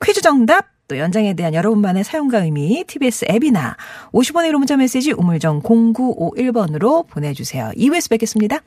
퀴즈 0.04 0.22
정답 0.22 0.68
또 0.88 0.98
연장에 0.98 1.34
대한 1.36 1.54
여러분만의 1.54 2.04
사용과 2.04 2.44
의미 2.44 2.84
TBS 2.86 3.26
앱이나 3.30 3.78
50원의 4.12 4.52
1호 4.52 4.58
문자 4.58 4.76
메시지 4.76 5.14
우물정 5.14 5.62
0951번으로 5.62 7.08
보내주세요. 7.08 7.72
2부에서 7.78 8.10
뵙겠습니다. 8.10 8.60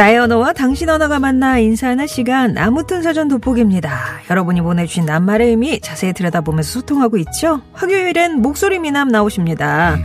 나의 0.00 0.16
언어와 0.16 0.54
당신 0.54 0.88
언어가 0.88 1.18
만나 1.18 1.58
인사하는 1.58 2.06
시간 2.06 2.56
아무튼 2.56 3.02
사전 3.02 3.28
돋보기입니다. 3.28 4.22
여러분이 4.30 4.62
보내주신 4.62 5.04
낱말의 5.04 5.48
의미 5.50 5.78
자세히 5.78 6.14
들여다보면서 6.14 6.70
소통하고 6.80 7.18
있죠. 7.18 7.60
화요일엔 7.74 8.40
목소리 8.40 8.78
미남 8.78 9.08
나오십니다. 9.08 9.98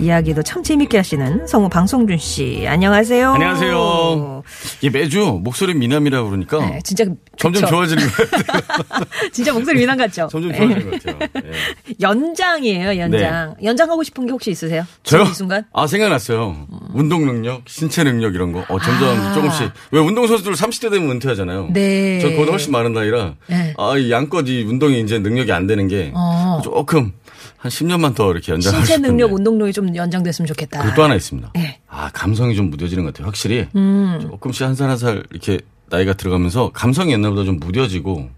이야기도 0.00 0.42
참 0.42 0.62
재밌게 0.62 0.96
하시는 0.96 1.46
성우 1.46 1.68
방송준 1.68 2.16
씨 2.16 2.64
안녕하세요. 2.66 3.32
안녕하세요. 3.32 4.42
이 4.80 4.88
매주 4.88 5.38
목소리 5.44 5.74
미남이라 5.74 6.22
그러니까 6.22 6.58
네, 6.64 6.80
진짜 6.82 7.04
점점? 7.38 7.66
좋아지는 7.68 8.02
것 8.06 8.30
같아요. 8.30 9.04
진짜 9.32 9.52
목소리 9.52 9.78
미남 9.80 9.96
같죠? 9.96 10.28
점점 10.30 10.52
좋아지는 10.54 10.90
것 10.90 11.02
같아요. 11.02 11.28
예. 11.46 11.94
연장이에요, 12.00 12.98
연장. 12.98 13.54
연장하고 13.62 14.02
싶은 14.02 14.26
게 14.26 14.32
혹시 14.32 14.50
있으세요? 14.50 14.84
저요? 15.02 15.22
이 15.24 15.34
순간? 15.34 15.64
아 15.72 15.86
생각났어요. 15.86 16.66
운동 16.92 17.24
능력, 17.26 17.62
신체 17.66 18.04
능력 18.04 18.34
이런 18.34 18.52
거. 18.52 18.60
어, 18.68 18.78
점점 18.78 19.18
아. 19.18 19.32
조금씩. 19.34 19.70
왜 19.90 20.00
운동 20.00 20.26
선수들 20.26 20.52
30대 20.52 20.90
되면 20.90 21.10
은퇴하잖아요. 21.10 21.70
네. 21.72 22.20
저 22.20 22.28
그보다 22.30 22.52
훨씬 22.52 22.70
많은 22.72 22.92
나이라. 22.92 23.34
네. 23.48 23.74
아, 23.78 23.96
이 23.96 24.10
양껏 24.10 24.46
이 24.48 24.62
운동이 24.64 25.00
이제 25.00 25.18
능력이 25.18 25.50
안 25.52 25.66
되는 25.66 25.88
게 25.88 26.12
어. 26.14 26.60
조금 26.62 27.12
한 27.56 27.70
10년만 27.70 28.14
더 28.14 28.30
이렇게 28.32 28.52
연장하고 28.52 28.84
신체 28.84 28.94
싶은데. 28.94 29.08
능력, 29.08 29.32
운동력이 29.32 29.72
좀 29.72 29.94
연장됐으면 29.94 30.46
좋겠다. 30.48 30.80
그리고 30.82 30.96
또 30.96 31.04
하나 31.04 31.14
있습니다. 31.14 31.52
네. 31.54 31.80
아, 31.88 32.10
감성이 32.12 32.54
좀 32.56 32.70
무뎌지는 32.70 33.04
것 33.04 33.12
같아요. 33.14 33.26
확실히. 33.26 33.66
음. 33.76 34.18
조금씩 34.22 34.62
한 34.66 34.74
살 34.74 34.88
한 34.88 34.96
살 34.98 35.22
이렇게 35.30 35.58
나이가 35.92 36.14
들어가면서 36.14 36.70
감성이 36.72 37.12
옛날보다 37.12 37.44
좀 37.44 37.60
무뎌지고 37.60 38.30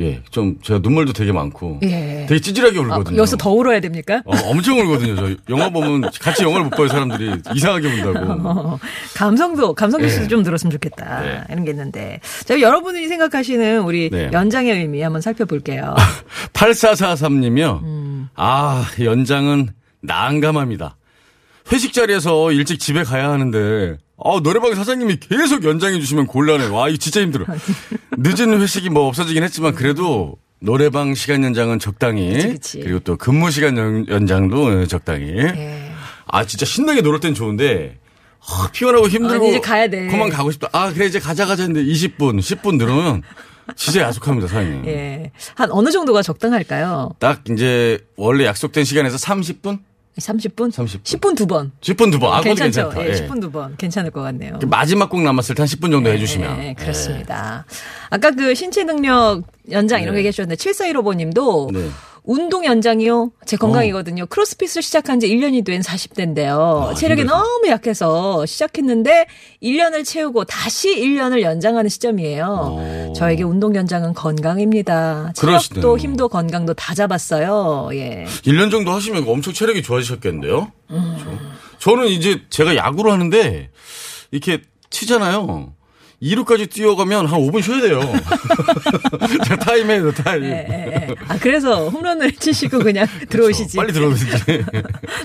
예, 0.00 0.22
좀 0.30 0.56
제가 0.62 0.80
눈물도 0.82 1.12
되게 1.12 1.30
많고 1.32 1.80
예. 1.82 2.26
되게 2.28 2.40
찌질하게 2.40 2.78
아, 2.78 2.82
울거든요. 2.82 3.18
여기서 3.18 3.36
더 3.36 3.50
울어야 3.50 3.80
됩니까? 3.80 4.22
어, 4.24 4.36
엄청 4.44 4.78
울거든요. 4.80 5.14
저 5.14 5.34
영화 5.50 5.68
보면 5.68 6.10
같이 6.20 6.42
영화를 6.42 6.64
못 6.64 6.70
봐요 6.70 6.88
사람들이 6.88 7.42
이상하게 7.54 7.88
운다고. 7.88 8.32
어, 8.48 8.78
감성도 9.14 9.74
감성 9.74 10.00
뉴스도 10.00 10.22
네. 10.22 10.28
좀 10.28 10.42
들었으면 10.42 10.70
좋겠다 10.72 11.20
네. 11.20 11.42
이런 11.50 11.64
게 11.64 11.70
있는데 11.70 12.20
자 12.44 12.60
여러분이 12.60 13.06
생각하시는 13.06 13.82
우리 13.82 14.10
네. 14.10 14.30
연장의 14.32 14.72
의미 14.78 15.00
한번 15.02 15.20
살펴볼게요. 15.20 15.94
8443님이요. 16.54 17.82
음. 17.82 18.28
아, 18.34 18.84
연장은 19.00 19.68
난감합니다. 20.00 20.96
회식 21.72 21.92
자리에서 21.92 22.50
일찍 22.52 22.80
집에 22.80 23.04
가야 23.04 23.30
하는데, 23.30 23.98
아, 24.24 24.40
노래방 24.42 24.74
사장님이 24.74 25.16
계속 25.20 25.64
연장해 25.64 25.98
주시면 26.00 26.26
곤란해. 26.26 26.66
와, 26.66 26.88
이거 26.88 26.98
진짜 26.98 27.20
힘들어. 27.20 27.46
늦은 28.16 28.60
회식이 28.60 28.90
뭐 28.90 29.06
없어지긴 29.08 29.42
했지만, 29.42 29.74
그래도 29.74 30.36
노래방 30.60 31.14
시간 31.14 31.42
연장은 31.42 31.78
적당히. 31.78 32.32
그치, 32.32 32.48
그치. 32.48 32.78
리고 32.80 33.00
또 33.00 33.16
근무 33.16 33.50
시간 33.50 33.76
연, 33.78 34.06
연장도 34.08 34.86
적당히. 34.86 35.28
예. 35.28 35.92
아, 36.26 36.44
진짜 36.44 36.66
신나게 36.66 37.00
놀을 37.00 37.20
땐 37.20 37.34
좋은데, 37.34 37.98
아, 38.46 38.68
피곤하고 38.72 39.08
힘들고. 39.08 39.44
아, 39.46 39.48
이제 39.48 39.60
가야 39.60 39.88
돼. 39.88 40.06
그만 40.08 40.28
가고 40.28 40.50
싶다. 40.50 40.68
아, 40.72 40.92
그래, 40.92 41.06
이제 41.06 41.18
가자, 41.18 41.46
가자 41.46 41.62
했는데 41.64 41.90
20분, 41.90 42.38
10분 42.40 42.76
늘으면 42.76 43.22
진짜 43.76 44.00
야속합니다, 44.00 44.48
사장님. 44.48 44.86
예. 44.86 45.30
한 45.54 45.70
어느 45.70 45.90
정도가 45.90 46.22
적당할까요? 46.22 47.14
딱 47.18 47.42
이제 47.50 47.98
원래 48.16 48.44
약속된 48.44 48.84
시간에서 48.84 49.16
30분? 49.16 49.78
30분? 50.18 50.70
30분. 50.70 51.02
10분 51.02 51.36
두 51.36 51.46
번. 51.46 51.72
10분 51.80 52.10
두 52.12 52.18
번. 52.18 52.34
아, 52.34 52.40
괜찮죠? 52.40 52.90
괜찮다. 52.90 53.06
예, 53.06 53.10
예. 53.10 53.26
10분 53.26 53.40
두 53.40 53.50
번. 53.50 53.76
괜찮을 53.76 54.10
것 54.10 54.20
같네요. 54.22 54.58
마지막 54.66 55.08
곡 55.08 55.22
남았을 55.22 55.54
때 55.54 55.62
한 55.62 55.66
10분 55.68 55.90
정도 55.90 56.10
해주시면. 56.10 56.58
네, 56.58 56.74
그렇습니다. 56.74 57.64
아까 58.10 58.30
그 58.32 58.54
신체 58.54 58.84
능력 58.84 59.42
연장 59.70 60.00
이런 60.02 60.12
거 60.14 60.16
네. 60.16 60.18
얘기하셨는데 60.26 60.56
7415님도 60.56 61.72
네. 61.72 61.88
운동 62.24 62.64
연장이요? 62.64 63.32
제 63.46 63.56
건강이거든요. 63.56 64.26
크로스핏을 64.26 64.82
시작한 64.82 65.20
지 65.20 65.28
1년이 65.28 65.64
된 65.64 65.80
40대인데요. 65.80 66.90
아, 66.90 66.94
체력이 66.94 67.22
힘들죠. 67.22 67.36
너무 67.36 67.68
약해서 67.68 68.44
시작했는데 68.46 69.26
1년을 69.62 70.04
채우고 70.04 70.44
다시 70.44 70.94
1년을 70.96 71.42
연장하는 71.42 71.88
시점이에요. 71.88 73.08
오. 73.08 73.12
저에게 73.14 73.42
운동 73.42 73.74
연장은 73.74 74.14
건강입니다. 74.14 75.32
체력도 75.34 75.98
힘도 75.98 76.28
건강도 76.28 76.74
다 76.74 76.94
잡았어요. 76.94 77.90
예. 77.94 78.24
1년 78.44 78.70
정도 78.70 78.92
하시면 78.92 79.24
엄청 79.26 79.52
체력이 79.52 79.82
좋아지셨겠는데요? 79.82 80.70
음. 80.90 81.16
저, 81.78 81.96
는 81.96 82.08
이제 82.08 82.42
제가 82.50 82.76
야구를 82.76 83.10
하는데 83.10 83.70
이렇게 84.30 84.62
치잖아요. 84.90 85.72
2루까지 86.22 86.70
뛰어가면 86.70 87.26
한 87.26 87.40
5분 87.40 87.62
쉬어야 87.62 87.80
돼요. 87.80 88.00
제가 89.44 89.56
타임해요, 89.56 90.12
타임. 90.12 90.44
예, 90.44 90.66
예, 90.68 91.06
예. 91.08 91.14
아, 91.28 91.38
그래서 91.38 91.88
홈런을 91.88 92.32
치시고 92.32 92.80
그냥 92.80 93.06
들어오시지. 93.28 93.76
빨리 93.76 93.92
들어오시지. 93.92 94.64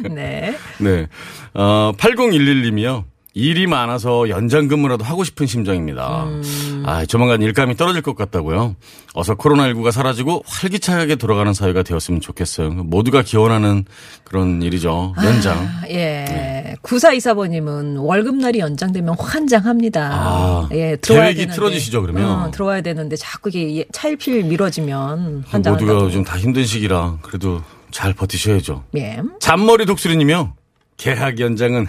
네. 0.10 0.56
네. 0.80 1.08
어, 1.54 1.92
8011님이요. 1.98 3.04
일이 3.34 3.68
많아서 3.68 4.30
연장 4.30 4.70
근무라도 4.70 5.04
하고 5.04 5.26
싶은 5.26 5.46
심정입니다. 5.46 6.24
음. 6.24 6.42
아, 6.88 7.04
조만간 7.06 7.42
일감이 7.42 7.76
떨어질 7.76 8.02
것 8.04 8.16
같다고요. 8.16 8.76
어서 9.16 9.34
코로나19가 9.36 9.92
사라지고 9.92 10.44
활기차게 10.46 11.16
돌아가는 11.16 11.52
사회가 11.54 11.82
되었으면 11.84 12.22
좋겠어요. 12.22 12.70
모두가 12.70 13.24
기원하는 13.24 13.86
그런 14.24 14.62
일이죠. 14.62 15.14
연장. 15.24 15.58
아, 15.58 15.82
예. 15.90 16.76
9424번님은 16.84 18.04
월급날이 18.06 18.60
연장되면 18.60 19.16
환장합니다. 19.18 20.10
아, 20.14 20.70
예, 20.74 20.96
들어와야 20.98 21.26
계획이 21.26 21.40
되는데. 21.40 21.56
틀어지시죠, 21.56 22.02
그러면? 22.02 22.30
어, 22.30 22.52
들어와야 22.52 22.82
되는데 22.82 23.16
자꾸 23.16 23.50
이게 23.52 23.86
차일피일 23.92 24.44
미뤄지면 24.44 25.36
모두가 25.36 25.50
환장한다고. 25.50 26.02
요즘 26.06 26.24
다 26.24 26.38
힘든 26.38 26.66
시기라 26.66 27.18
그래도 27.24 27.62
잘 27.92 28.14
버티셔야죠. 28.14 28.84
예. 28.98 29.20
잔머리 29.40 29.86
독수리님이요. 29.86 30.54
계약 30.98 31.40
연장은 31.40 31.88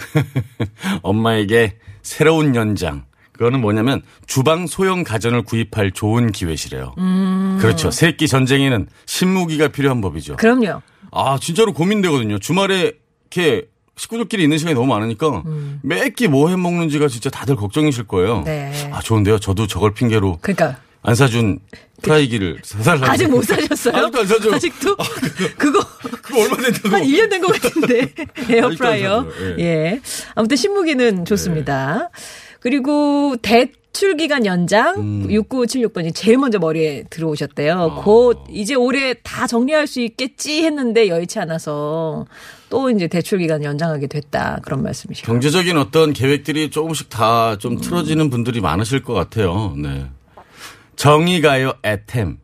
엄마에게 1.02 1.76
새로운 2.02 2.54
연장. 2.54 3.04
그거는 3.36 3.60
뭐냐면 3.60 4.02
주방 4.26 4.66
소형 4.66 5.04
가전을 5.04 5.42
구입할 5.42 5.90
좋은 5.92 6.32
기회시래요. 6.32 6.94
음. 6.98 7.58
그렇죠. 7.60 7.90
새끼 7.90 8.28
전쟁에는 8.28 8.88
신무기가 9.06 9.68
필요한 9.68 10.00
법이죠. 10.00 10.36
그럼요. 10.36 10.82
아 11.12 11.38
진짜로 11.40 11.72
고민되거든요. 11.72 12.38
주말에 12.38 12.92
이렇게 13.30 13.68
식구들끼리 13.96 14.42
있는 14.42 14.58
시간이 14.58 14.74
너무 14.74 14.86
많으니까 14.88 15.42
매끼 15.82 16.28
뭐 16.28 16.50
해 16.50 16.56
먹는지가 16.56 17.08
진짜 17.08 17.30
다들 17.30 17.56
걱정이실 17.56 18.04
거예요. 18.04 18.38
음. 18.40 18.44
네. 18.44 18.90
아 18.92 19.00
좋은데요. 19.00 19.38
저도 19.38 19.66
저걸 19.66 19.94
핑계로 19.94 20.38
그러니까 20.42 20.78
안 21.02 21.14
사준 21.14 21.60
프라이기를 22.02 22.60
사달라고. 22.64 23.06
아직 23.06 23.28
못 23.28 23.42
사셨어요? 23.44 23.96
아직도 23.96 24.18
안 24.20 24.26
사죠. 24.26 24.54
아직도 24.54 24.96
그거 25.56 25.78
그거 26.20 26.40
얼마 26.42 26.56
된다고? 26.56 26.88
한 26.96 27.02
1년 27.04 27.30
된 27.30 27.40
것 27.40 27.60
같은데. 27.60 28.12
에어프라이어. 28.50 29.22
사죠. 29.22 29.60
예. 29.60 30.00
아무튼 30.34 30.56
신무기는 30.56 31.24
좋습니다. 31.24 32.10
그리고 32.60 33.36
대출 33.42 34.16
기간 34.16 34.46
연장 34.46 34.96
음. 34.96 35.28
6976번이 35.28 36.14
제일 36.14 36.38
먼저 36.38 36.58
머리에 36.58 37.04
들어오셨대요. 37.10 37.74
아. 37.74 38.02
곧 38.02 38.44
이제 38.50 38.74
올해 38.74 39.14
다 39.22 39.46
정리할 39.46 39.86
수 39.86 40.00
있겠지 40.00 40.64
했는데 40.64 41.08
여의치 41.08 41.38
않아서 41.38 42.26
또 42.68 42.90
이제 42.90 43.06
대출 43.06 43.38
기간 43.38 43.62
연장하게 43.62 44.06
됐다. 44.08 44.60
그런 44.62 44.82
말씀이시죠. 44.82 45.26
경제적인 45.26 45.76
어떤 45.78 46.12
계획들이 46.12 46.70
조금씩 46.70 47.08
다좀 47.08 47.80
틀어지는 47.80 48.30
분들이 48.30 48.60
많으실 48.60 49.02
것 49.02 49.14
같아요. 49.14 49.74
네. 49.76 50.06
정의가요 50.96 51.74
애템 51.84 52.38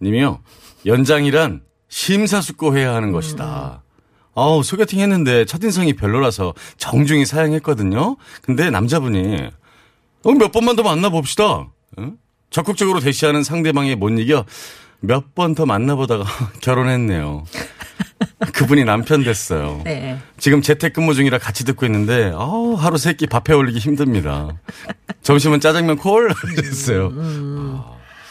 님이요. 0.00 0.40
연장이란 0.86 1.60
심사숙고해야 1.88 2.94
하는 2.94 3.12
것이다. 3.12 3.82
아우 4.34 4.62
소개팅 4.62 5.00
했는데 5.00 5.44
첫인상이 5.44 5.94
별로라서 5.94 6.54
정중히 6.78 7.26
사양했거든요. 7.26 8.16
근데 8.42 8.70
남자분이 8.70 9.48
어, 10.24 10.32
몇 10.32 10.52
번만 10.52 10.76
더 10.76 10.82
만나봅시다. 10.82 11.66
응? 11.98 12.16
적극적으로 12.50 13.00
대시하는 13.00 13.42
상대방에 13.42 13.94
못 13.94 14.10
이겨 14.10 14.44
몇 15.00 15.34
번 15.34 15.54
더 15.54 15.64
만나보다가 15.66 16.24
결혼했네요. 16.60 17.44
그분이 18.52 18.84
남편 18.84 19.22
됐어요. 19.24 19.80
네. 19.84 20.18
지금 20.38 20.60
재택근무 20.62 21.14
중이라 21.14 21.38
같이 21.38 21.64
듣고 21.64 21.86
있는데 21.86 22.30
어우, 22.34 22.74
하루 22.74 22.98
세 22.98 23.14
끼 23.14 23.26
밥해 23.26 23.54
올리기 23.56 23.78
힘듭니다. 23.78 24.48
점심은 25.22 25.60
짜장면 25.60 25.96
콜 25.96 26.30
하셨어요. 26.56 27.12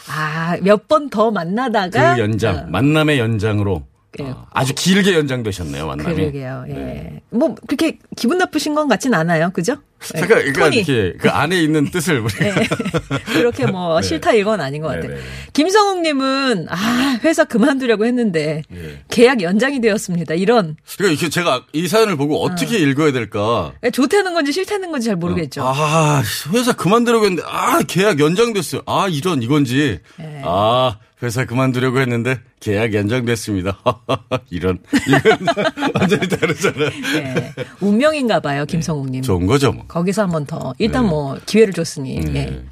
아, 0.08 0.56
몇 0.62 0.86
번 0.88 1.08
더 1.10 1.30
만나다가 1.30 2.14
그 2.14 2.20
연장 2.20 2.70
만남의 2.70 3.18
연장으로 3.18 3.84
예. 4.18 4.24
아, 4.24 4.46
아주 4.50 4.74
길게 4.74 5.14
연장되셨네요 5.14 5.86
만남이. 5.86 6.14
그러게요. 6.16 6.64
예. 6.68 6.72
네. 6.72 7.22
뭐 7.30 7.54
그렇게 7.68 7.98
기분 8.16 8.38
나쁘신 8.38 8.74
건 8.74 8.88
같진 8.88 9.14
않아요. 9.14 9.50
그죠? 9.52 9.76
예. 10.16 10.20
그러니까 10.22 10.60
톤이. 10.64 10.76
이렇게 10.78 11.12
그 11.18 11.28
안에 11.28 11.62
있는 11.62 11.90
뜻을 11.90 12.18
우리 12.20 12.32
네. 12.34 12.52
그렇게 13.32 13.66
뭐 13.66 14.00
네. 14.00 14.08
싫다 14.08 14.32
이건 14.32 14.60
아닌 14.60 14.82
것 14.82 14.88
같아요. 14.88 15.10
네, 15.10 15.14
네. 15.14 15.20
김성욱님은 15.52 16.66
아 16.70 17.20
회사 17.22 17.44
그만두려고 17.44 18.04
했는데 18.04 18.62
예. 18.74 19.02
계약 19.10 19.42
연장이 19.42 19.80
되었습니다. 19.80 20.34
이런 20.34 20.76
그러니까 20.96 21.12
이렇게 21.12 21.28
제가 21.28 21.66
이 21.72 21.86
사연을 21.86 22.16
보고 22.16 22.42
어떻게 22.42 22.78
읽어야 22.78 23.12
될까? 23.12 23.72
좋다는 23.92 24.34
건지 24.34 24.52
싫다는 24.52 24.90
건지 24.90 25.06
잘 25.06 25.16
모르겠죠. 25.16 25.62
아 25.64 26.22
회사 26.52 26.72
그만두려고 26.72 27.26
했는데 27.26 27.44
아 27.46 27.80
계약 27.86 28.18
연장됐어요. 28.18 28.82
아 28.86 29.06
이런 29.08 29.42
이건지 29.42 30.00
네. 30.18 30.42
아 30.44 30.96
회사 31.22 31.44
그만두려고 31.44 32.00
했는데 32.00 32.40
계약 32.60 32.94
연장됐습니다. 32.94 33.78
이런 34.50 34.78
이건 35.06 35.38
완전히 35.94 36.28
다르잖아요. 36.28 36.90
예. 37.16 37.54
운명인가 37.80 38.40
봐요, 38.40 38.64
김성욱님. 38.66 39.22
좋은 39.22 39.46
거죠 39.46 39.72
뭐. 39.72 39.84
거기서 39.86 40.22
한 40.22 40.30
번 40.30 40.46
더. 40.46 40.74
일단 40.78 41.04
네. 41.04 41.08
뭐 41.10 41.38
기회를 41.46 41.72
줬으니. 41.74 42.20
네. 42.20 42.40
예. 42.40 42.62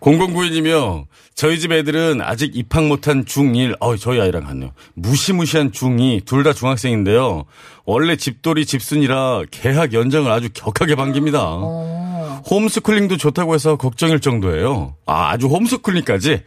0092님이요. 0.00 1.06
저희 1.34 1.58
집 1.60 1.70
애들은 1.72 2.20
아직 2.22 2.56
입학 2.56 2.86
못한 2.86 3.24
중1, 3.24 3.76
어, 3.80 3.96
저희 3.96 4.20
아이랑 4.20 4.44
같네요. 4.44 4.72
무시무시한 4.94 5.70
중2, 5.70 6.24
둘 6.24 6.42
다 6.42 6.52
중학생인데요. 6.52 7.44
원래 7.84 8.16
집돌이 8.16 8.66
집순이라 8.66 9.44
계약 9.50 9.92
연장을 9.92 10.30
아주 10.30 10.48
격하게 10.52 10.96
반깁니다. 10.96 11.38
어. 11.42 12.09
홈스쿨링도 12.48 13.16
좋다고 13.16 13.54
해서 13.54 13.76
걱정일 13.76 14.20
정도예요. 14.20 14.94
아, 15.06 15.30
아주 15.30 15.46
홈스쿨링까지? 15.48 16.42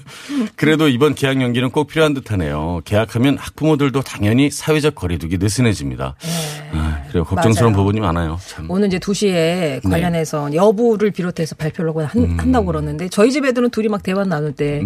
그래도 0.56 0.88
이번 0.88 1.14
계약 1.14 1.40
연기는 1.40 1.70
꼭 1.70 1.86
필요한 1.88 2.14
듯 2.14 2.30
하네요. 2.32 2.80
계약하면 2.84 3.38
학부모들도 3.38 4.00
당연히 4.02 4.50
사회적 4.50 4.94
거리두기 4.94 5.38
느슨해집니다. 5.38 6.16
아, 6.72 7.02
그리고 7.10 7.24
걱정스러운 7.26 7.72
네. 7.72 7.76
맞아요. 7.76 7.84
부분이 7.84 8.00
많아요. 8.00 8.38
참. 8.46 8.70
오늘 8.70 8.88
이제 8.88 8.98
2시에 8.98 9.30
네. 9.30 9.80
관련해서 9.88 10.52
여부를 10.54 11.10
비롯해서 11.12 11.54
발표를 11.54 11.90
하고 11.90 12.02
한, 12.04 12.22
음. 12.22 12.36
한다고 12.38 12.66
그러는데 12.66 13.08
저희 13.08 13.30
집 13.32 13.44
애들은 13.44 13.70
둘이 13.70 13.88
막 13.88 14.02
대화 14.02 14.24
나눌 14.24 14.52
때 14.52 14.82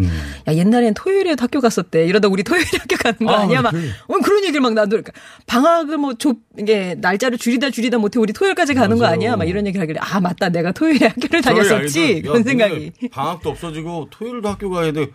야, 0.49 0.55
옛날엔 0.55 0.95
토요일에 0.95 1.35
학교 1.39 1.61
갔었대. 1.61 2.07
이러다 2.07 2.29
우리 2.29 2.43
토요일에 2.43 2.67
학교 2.79 2.97
가는 2.97 3.19
거 3.19 3.33
아, 3.33 3.41
아, 3.43 3.47
니야 3.47 3.63
막, 3.63 3.71
그래. 3.71 3.89
어, 4.09 4.15
그런 4.23 4.43
얘기를 4.45 4.61
막 4.61 4.75
나누니까. 4.75 5.13
방학을 5.47 5.97
뭐 5.99 6.15
좁, 6.15 6.37
이게 6.59 6.95
날짜를 7.01 7.39
줄이다 7.39 7.71
줄이다 7.71 7.99
못해 7.99 8.19
우리 8.21 8.33
토요일까지 8.33 8.75
가는 8.75 8.97
거 8.97 9.03
맞아요. 9.05 9.15
아니야? 9.15 9.37
막 9.37 9.49
이런 9.49 9.67
얘기를 9.67 9.83
하길래 9.83 9.99
아, 10.01 10.21
맞다. 10.21 10.49
내가 10.53 10.71
토요일에 10.73 11.07
학교를 11.19 11.41
다녔었지. 11.43 12.23
그런 12.23 12.43
생각이. 12.45 12.93
방학도 13.11 13.51
없어지고 13.51 14.09
토요일도 14.11 14.49
학교 14.49 14.71
가야 14.71 14.93
돼. 14.93 15.07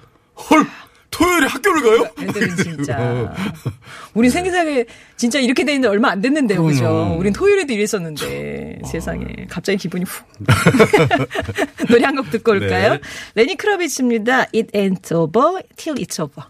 헐! 0.50 0.66
토요일에 1.10 1.48
학교를 1.48 1.82
가요? 1.82 2.10
애들은 2.22 2.56
진짜. 2.58 3.34
우린 4.14 4.30
생기사에 4.30 4.86
진짜 5.16 5.40
이렇게 5.40 5.64
돼 5.64 5.72
있는데 5.74 5.88
얼마 5.88 6.10
안 6.12 6.22
됐는데요, 6.22 6.62
그죠? 6.62 7.16
우린 7.18 7.32
토요일에도 7.34 7.74
이랬었는데 7.74 8.82
세상에 8.86 9.26
갑자기 9.50 9.78
기분이 9.80 10.04
훅. 10.04 10.28
노래 11.90 12.04
한 12.06 12.16
곡 12.18 12.30
듣고 12.30 12.52
올까요? 12.52 12.94
네. 12.94 13.00
레니 13.36 13.56
크라비츠입니다. 13.56 14.48
It 14.54 14.68
ain't 14.76 15.16
over 15.16 15.62
till 15.76 15.98
it's 16.04 16.20
over. 16.22 16.50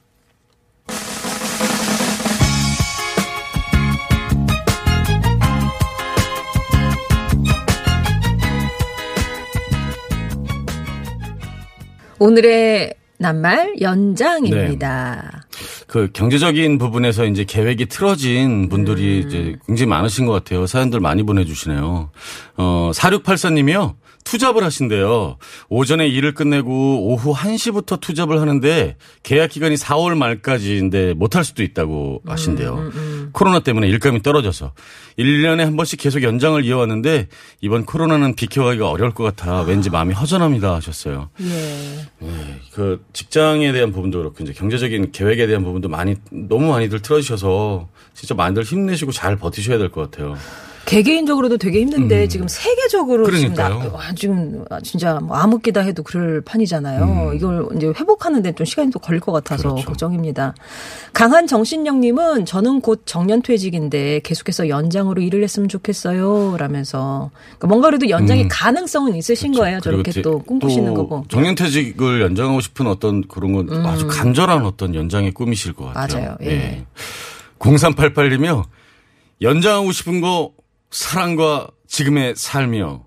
오늘의 12.20 12.94
낱말 13.20 13.76
연장입니다. 13.82 15.48
그 15.88 16.10
경제적인 16.14 16.78
부분에서 16.78 17.26
이제 17.26 17.44
계획이 17.46 17.88
틀어진 17.88 18.70
분들이 18.70 19.24
음. 19.24 19.28
이제 19.28 19.56
굉장히 19.66 19.90
많으신 19.90 20.26
것 20.26 20.34
같아요. 20.34 20.68
사연들 20.68 21.00
많이 21.00 21.24
보내주시네요. 21.24 22.12
어, 22.58 22.92
4684님이요. 22.94 23.96
투잡을 24.28 24.62
하신대요. 24.64 25.38
오전에 25.70 26.06
일을 26.08 26.34
끝내고 26.34 27.08
오후 27.08 27.34
1시부터 27.34 28.02
투잡을 28.02 28.42
하는데 28.42 28.98
계약 29.24 29.50
기간이 29.52 29.76
4월 29.76 30.18
말까지인데 30.18 31.14
못할 31.14 31.46
수도 31.46 31.64
있다고 31.64 32.22
음, 32.26 32.30
하신대요. 32.30 32.92
코로나 33.32 33.60
때문에 33.62 33.88
일감이 33.88 34.22
떨어져서 34.24 34.74
1년에 35.18 35.60
한 35.60 35.78
번씩 35.78 36.00
계속 36.02 36.24
연장을 36.24 36.64
이어왔는데 36.66 37.28
이번 37.62 37.86
코로나는 37.86 38.36
비켜가기가 38.36 38.90
어려울 38.90 39.14
것 39.14 39.24
같아 39.24 39.62
왠지 39.62 39.90
마음이 39.90 40.14
허전합니다 40.14 40.76
하셨어요. 40.76 41.30
예. 41.42 42.08
그 42.74 43.06
직장에 43.14 43.72
대한 43.72 43.92
부분도 43.94 44.18
그렇고 44.20 44.44
이제 44.44 44.52
경제적인 44.52 45.14
계획에 45.14 45.48
대한 45.48 45.64
부분도 45.64 45.88
많이 45.88 46.16
너무 46.32 46.68
많이들 46.72 47.02
틀어주셔서 47.02 47.88
진짜 48.14 48.36
많이들 48.36 48.64
힘내시고 48.64 49.12
잘 49.14 49.38
버티셔야 49.38 49.78
될 49.78 49.88
것 49.90 50.12
같아요. 50.12 50.36
개개인적으로도 50.88 51.58
되게 51.58 51.82
힘든데 51.82 52.30
지금 52.30 52.48
세계적으로 52.48 53.26
지금, 53.30 53.50
음. 53.52 53.54
그러니까요. 53.56 53.92
나, 53.92 53.96
와, 53.98 54.14
지금 54.16 54.64
진짜 54.84 55.20
뭐 55.22 55.36
암흑기다 55.36 55.82
해도 55.82 56.02
그럴 56.02 56.42
판이잖아요. 56.42 57.34
이걸 57.36 57.68
이제 57.76 57.88
회복하는 57.88 58.42
데 58.42 58.54
좀 58.54 58.66
시간이 58.66 58.90
또 58.92 59.00
걸릴 59.00 59.20
것 59.20 59.34
같아서 59.34 59.68
음. 59.70 59.74
그렇죠. 59.76 59.88
걱정입니다. 59.88 60.56
강한 61.14 61.46
정신영님은 61.46 62.46
저는 62.46 62.80
곧 62.82 63.02
정년퇴직인데 63.06 64.22
계속해서 64.24 64.70
연장으로 64.70 65.22
일을 65.22 65.44
했으면 65.44 65.68
좋겠어요. 65.68 66.56
라면서 66.58 67.30
그러니까 67.58 67.68
뭔가 67.68 67.88
그래도 67.90 68.10
연장의 68.10 68.48
가능성은 68.50 69.16
있으신 69.16 69.52
거예요. 69.52 69.78
음. 69.78 69.82
그렇죠. 69.82 69.90
그리고 69.98 70.04
저렇게 70.04 70.12
제- 70.14 70.22
또 70.22 70.40
꿈꾸시는 70.40 70.94
또 70.94 71.02
거고. 71.04 71.18
음. 71.18 71.24
정년퇴직을 71.28 72.22
연장하고 72.22 72.62
싶은 72.62 72.88
어떤 72.88 73.28
그런 73.28 73.52
건 73.52 73.86
아주 73.86 74.08
간절한 74.08 74.66
어떤 74.66 74.96
연장의 74.96 75.34
꿈이실 75.34 75.74
것 75.74 75.94
같아요. 75.94 76.22
맞아요. 76.24 76.38
예. 76.44 76.86
0388이며 77.60 78.64
연장하고 79.42 79.92
싶은 79.92 80.22
거 80.22 80.52
사랑과 80.92 81.68
지금의 81.88 82.34
삶이요. 82.36 83.06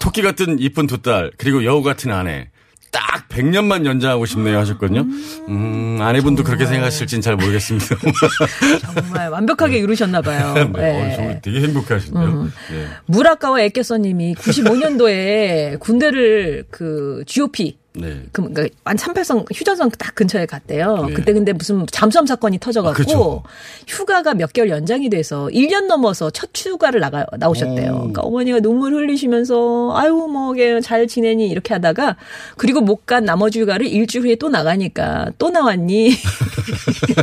토끼 0.00 0.22
같은 0.22 0.58
이쁜 0.58 0.86
두 0.86 1.02
딸 1.02 1.32
그리고 1.38 1.64
여우 1.64 1.82
같은 1.82 2.12
아내 2.12 2.48
딱 2.92 3.26
100년만 3.30 3.86
연장하고 3.86 4.26
싶네요 4.26 4.58
하셨거든요. 4.58 5.00
음, 5.48 5.98
아내분도 6.00 6.44
그렇게 6.44 6.66
생각하실진 6.66 7.20
잘 7.22 7.36
모르겠습니다. 7.36 7.96
정말 8.94 9.30
완벽하게 9.30 9.78
이루셨나 9.78 10.20
봐요. 10.20 10.54
네. 10.54 10.60
어, 11.02 11.10
예. 11.10 11.16
정말 11.16 11.40
되게 11.42 11.60
행복하시네요. 11.62 12.48
예. 12.72 12.86
무라카와 13.06 13.62
애께서님이 13.62 14.34
95년도에 14.34 15.80
군대를 15.80 16.66
그 16.70 17.24
GOP 17.26 17.78
네. 17.94 18.22
그, 18.32 18.42
그러니까 18.42 18.74
한 18.84 18.96
38선 18.96 19.44
휴전선 19.54 19.90
딱 19.98 20.14
근처에 20.14 20.46
갔대요. 20.46 21.04
네. 21.08 21.14
그때 21.14 21.32
근데 21.32 21.52
무슨 21.52 21.84
잠수함 21.90 22.26
사건이 22.26 22.58
터져갖고 22.58 22.90
아, 22.90 22.94
그렇죠. 22.94 23.42
휴가가 23.86 24.32
몇 24.32 24.52
개월 24.52 24.70
연장이 24.70 25.10
돼서 25.10 25.48
1년 25.52 25.86
넘어서 25.86 26.30
첫 26.30 26.50
휴가를 26.56 27.00
나가 27.00 27.26
나오셨대요. 27.38 27.90
오. 27.92 27.96
그러니까 27.98 28.22
어머니가 28.22 28.60
눈물 28.60 28.94
흘리시면서 28.94 29.92
아유 29.94 30.14
뭐잘 30.14 31.06
지내니 31.06 31.48
이렇게 31.48 31.74
하다가 31.74 32.16
그리고 32.56 32.80
못 32.80 33.02
간 33.04 33.24
나머지 33.24 33.60
휴가를 33.60 33.86
일주일 33.86 34.24
후에 34.24 34.36
또 34.36 34.48
나가니까 34.48 35.32
또 35.36 35.50
나왔니 35.50 36.12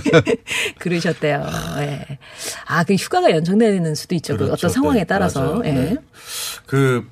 그러셨대요. 0.79 1.45
예. 1.79 2.17
아, 2.65 2.83
그 2.83 2.93
휴가가 2.95 3.31
연장되는 3.31 3.95
수도 3.95 4.15
있죠. 4.15 4.33
그 4.33 4.45
그렇죠. 4.45 4.53
어떤 4.53 4.69
상황에 4.69 4.99
네, 4.99 5.05
따라서. 5.05 5.61
예. 5.65 5.71
네. 5.71 5.95
그, 6.65 7.07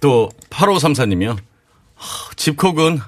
또, 0.00 0.28
8534님이요. 0.50 1.36
집콕은 2.36 3.00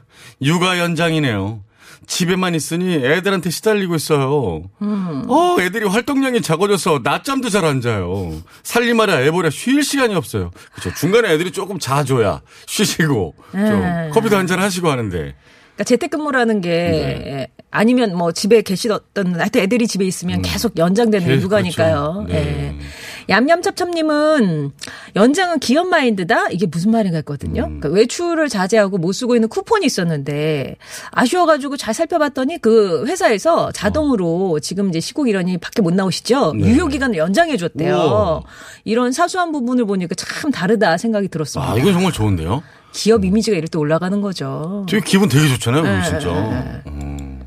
육아 0.42 0.78
연장이네요. 0.78 1.60
집에만 2.06 2.54
있으니 2.56 2.96
애들한테 2.96 3.50
시달리고 3.50 3.94
있어요. 3.94 4.64
음. 4.82 5.24
어, 5.28 5.56
애들이 5.60 5.86
활동량이 5.86 6.42
작아져서 6.42 7.00
낮잠도 7.04 7.48
잘 7.48 7.64
안 7.64 7.80
자요. 7.80 8.42
살림하랴 8.64 9.22
애보랴 9.22 9.50
쉴 9.50 9.82
시간이 9.84 10.14
없어요. 10.14 10.50
그렇죠. 10.72 10.92
중간에 10.98 11.30
애들이 11.32 11.52
조금 11.52 11.78
자줘야 11.78 12.42
쉬시고 12.66 13.34
좀 13.52 13.60
네. 13.62 14.10
커피도 14.12 14.36
한 14.36 14.46
잔 14.48 14.58
하시고 14.58 14.90
하는데 14.90 15.16
그러니까 15.16 15.84
재택근무라는 15.84 16.60
게 16.60 16.68
네. 16.70 17.48
아니면 17.70 18.16
뭐 18.16 18.32
집에 18.32 18.60
계시던 18.62 19.00
하여튼 19.38 19.62
애들이 19.62 19.86
집에 19.86 20.04
있으면 20.04 20.42
계속 20.42 20.76
연장되는 20.76 21.26
계속 21.26 21.42
육아니까요. 21.44 22.16
음. 22.22 22.26
그렇죠. 22.26 22.44
네. 22.44 22.78
예. 22.80 22.86
얌얌찹찹님은 23.28 24.72
연장은 25.16 25.58
기업 25.58 25.88
마인드다 25.88 26.48
이게 26.50 26.66
무슨 26.66 26.90
말인가 26.90 27.18
했거든요. 27.18 27.62
음. 27.64 27.80
그러니까 27.80 27.88
외출을 27.90 28.48
자제하고 28.48 28.98
못 28.98 29.12
쓰고 29.12 29.34
있는 29.34 29.48
쿠폰이 29.48 29.86
있었는데 29.86 30.76
아쉬워가지고 31.10 31.76
잘 31.76 31.94
살펴봤더니 31.94 32.58
그 32.58 33.04
회사에서 33.06 33.70
자동으로 33.72 34.60
지금 34.60 34.88
이제 34.88 35.00
시국 35.00 35.28
이러니 35.28 35.58
밖에 35.58 35.82
못 35.82 35.94
나오시죠. 35.94 36.54
네. 36.54 36.68
유효 36.68 36.88
기간을 36.88 37.16
연장해줬대요. 37.16 37.94
우와. 37.96 38.42
이런 38.84 39.12
사소한 39.12 39.52
부분을 39.52 39.84
보니까 39.86 40.14
참 40.14 40.50
다르다 40.50 40.96
생각이 40.98 41.28
들었습니다. 41.28 41.72
아, 41.72 41.76
이건 41.76 41.92
정말 41.92 42.12
좋은데요. 42.12 42.62
기업 42.92 43.24
이미지가 43.24 43.56
이럴 43.56 43.68
때 43.68 43.78
올라가는 43.78 44.20
거죠. 44.20 44.84
되게 44.88 45.02
기분 45.04 45.28
되게 45.28 45.48
좋잖아요, 45.48 45.82
네, 45.82 46.02
진짜. 46.04 46.30
네, 46.30 46.82
음. 46.88 47.42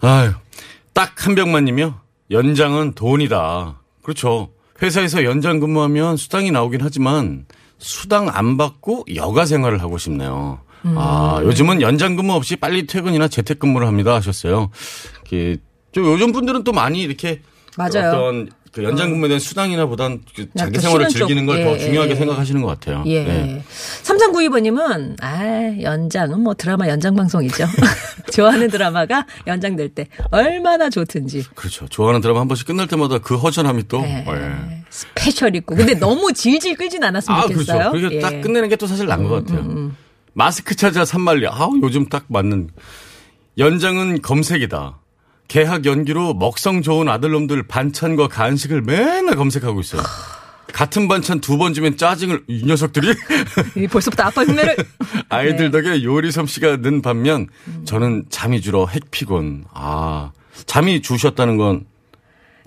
아유, 0.00 0.32
딱 0.92 1.12
한 1.24 1.34
병만님이요. 1.34 1.94
연장은 2.30 2.94
돈이다. 2.94 3.80
그렇죠. 4.02 4.48
회사에서 4.82 5.24
연장 5.24 5.60
근무하면 5.60 6.16
수당이 6.16 6.50
나오긴 6.50 6.80
하지만 6.82 7.46
수당 7.78 8.28
안 8.28 8.56
받고 8.56 9.06
여가 9.14 9.44
생활을 9.44 9.82
하고 9.82 9.98
싶네요. 9.98 10.60
아, 10.96 11.40
요즘은 11.42 11.82
연장 11.82 12.16
근무 12.16 12.32
없이 12.34 12.56
빨리 12.56 12.86
퇴근이나 12.86 13.28
재택 13.28 13.58
근무를 13.58 13.86
합니다 13.86 14.14
하셨어요. 14.14 14.70
이렇게 15.14 15.56
좀 15.92 16.04
요즘 16.04 16.32
분들은 16.32 16.64
또 16.64 16.72
많이 16.72 17.02
이렇게 17.02 17.42
맞아요. 17.76 18.08
어떤 18.08 18.48
그 18.78 18.84
연장 18.84 19.10
근무에 19.10 19.28
대한 19.28 19.40
수당이나 19.40 19.86
보단 19.86 20.20
그 20.36 20.46
자기 20.56 20.74
더 20.74 20.80
생활을. 20.82 21.08
즐기는 21.08 21.46
걸더 21.46 21.72
예, 21.74 21.78
중요하게 21.78 22.12
예. 22.12 22.14
생각하시는 22.14 22.62
것 22.62 22.68
같아요. 22.68 23.02
예. 23.06 23.24
네. 23.24 23.64
3392번님은, 24.04 25.16
아, 25.20 25.82
연장은 25.82 26.40
뭐 26.40 26.54
드라마 26.54 26.86
연장 26.88 27.16
방송이죠. 27.16 27.66
좋아하는 28.32 28.68
드라마가 28.70 29.26
연장될 29.48 29.88
때 29.90 30.06
얼마나 30.30 30.88
좋든지. 30.90 31.46
그렇죠. 31.56 31.86
좋아하는 31.88 32.20
드라마 32.20 32.38
한 32.40 32.46
번씩 32.46 32.68
끝날 32.68 32.86
때마다 32.86 33.18
그 33.18 33.36
허전함이 33.36 33.88
또. 33.88 34.00
예. 34.02 34.24
예. 34.28 34.84
스페셜 34.90 35.56
있고. 35.56 35.74
근데 35.74 35.94
너무 35.94 36.32
질질 36.32 36.76
끌진 36.76 37.02
않았으면 37.02 37.36
아, 37.38 37.42
좋겠어요. 37.42 37.90
그렇죠. 37.90 37.92
그게 37.92 38.14
예. 38.14 38.18
음, 38.18 38.22
딱 38.22 38.40
끝내는 38.40 38.68
게 38.68 38.76
또 38.76 38.86
사실 38.86 39.06
난것 39.06 39.46
같아요. 39.46 39.90
마스크 40.34 40.76
찾아 40.76 41.04
삼만리. 41.04 41.48
아우, 41.48 41.80
요즘 41.82 42.08
딱 42.08 42.26
맞는. 42.28 42.68
연장은 43.58 44.22
검색이다. 44.22 45.00
개학 45.48 45.84
연기로 45.86 46.34
먹성 46.34 46.82
좋은 46.82 47.08
아들놈들 47.08 47.66
반찬과 47.66 48.28
간식을 48.28 48.82
맨날 48.82 49.34
검색하고 49.36 49.80
있어요. 49.80 50.02
같은 50.72 51.08
반찬 51.08 51.40
두 51.40 51.56
번 51.56 51.72
주면 51.74 51.96
짜증을 51.96 52.44
이 52.46 52.62
녀석들이 52.64 53.14
이 53.76 53.86
벌써부터 53.88 54.24
아빠 54.24 54.44
흉내를. 54.44 54.76
아이들 55.30 55.70
네. 55.70 55.82
덕에 55.82 56.04
요리 56.04 56.30
솜씨가 56.30 56.76
는 56.76 57.00
반면 57.02 57.46
저는 57.86 58.26
잠이 58.28 58.60
줄어 58.60 58.86
핵피곤. 58.86 59.64
아 59.72 60.30
잠이 60.66 61.00
주셨다는 61.00 61.56
건 61.56 61.76
왜? 61.76 61.97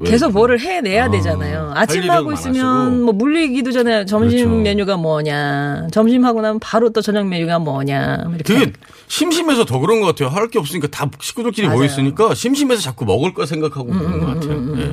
계속 0.05 0.31
뭐를 0.31 0.59
해내야 0.59 1.05
아, 1.05 1.11
되잖아요. 1.11 1.71
할 1.73 1.77
아침 1.83 2.09
하고 2.09 2.31
있으면. 2.33 3.01
뭐 3.03 3.13
물리기도 3.13 3.71
전에 3.71 4.05
점심 4.05 4.49
그렇죠. 4.49 4.61
메뉴가 4.63 4.97
뭐냐. 4.97 5.87
점심 5.91 6.25
하고 6.25 6.41
나면 6.41 6.59
바로 6.59 6.89
또 6.91 7.01
저녁 7.01 7.27
메뉴가 7.27 7.59
뭐냐. 7.59 8.25
이렇게. 8.35 8.43
그게 8.53 8.73
심심해서 9.07 9.65
더 9.65 9.79
그런 9.79 9.99
것 10.01 10.07
같아요. 10.07 10.29
할 10.29 10.47
게 10.49 10.59
없으니까 10.59 10.87
다 10.87 11.09
식구들끼리. 11.19 11.67
음, 11.67 11.73
모여 11.73 11.85
있으니까 11.85 12.33
심심해서 12.33 12.81
자꾸 12.81 13.05
먹을 13.05 13.33
거 13.33 13.45
생각하고 13.45 13.85
그런 13.87 14.19
것 14.19 14.25
같아요. 14.27 14.77
예. 14.79 14.91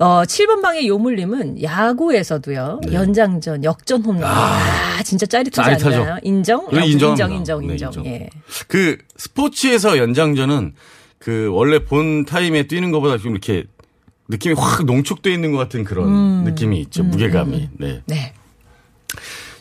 어, 0.00 0.22
7번 0.24 0.62
방의 0.62 0.86
요물님은 0.86 1.60
야구에서도요. 1.60 2.82
연장전, 2.92 3.64
역전 3.64 4.04
홈런. 4.04 4.22
아, 4.24 5.02
진짜 5.02 5.26
짜릿하지 5.26 5.70
네. 5.70 5.76
짜릿하죠. 5.76 6.02
않나요? 6.02 6.18
인정? 6.22 6.60
역- 6.72 6.84
인정합니다. 6.88 7.14
인정, 7.26 7.32
인정, 7.34 7.60
네, 7.66 7.72
인정. 7.72 7.88
인정. 7.94 8.06
예. 8.06 8.30
그 8.68 8.96
스포츠에서 9.16 9.98
연장전은 9.98 10.74
그 11.18 11.48
원래 11.52 11.84
본 11.84 12.24
타임에 12.24 12.68
뛰는 12.68 12.92
것보다 12.92 13.18
좀 13.18 13.32
이렇게 13.32 13.64
느낌이 14.28 14.54
확 14.56 14.84
농축돼 14.84 15.32
있는 15.32 15.52
것 15.52 15.58
같은 15.58 15.84
그런 15.84 16.08
음. 16.08 16.44
느낌이 16.44 16.80
있죠. 16.82 17.02
무게감이. 17.02 17.70
네. 17.78 18.02
네. 18.06 18.34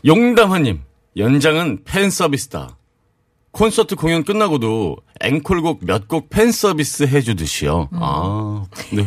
용담하님 0.06 0.82
연장은 1.16 1.84
팬 1.86 2.10
서비스다. 2.10 2.77
콘서트 3.58 3.96
공연 3.96 4.24
끝나고도 4.24 4.98
앵콜곡 5.20 5.80
몇 5.84 6.08
곡 6.08 6.30
팬 6.30 6.52
서비스 6.52 7.04
해주듯이요. 7.04 7.90
아, 7.94 8.64
네. 8.94 9.04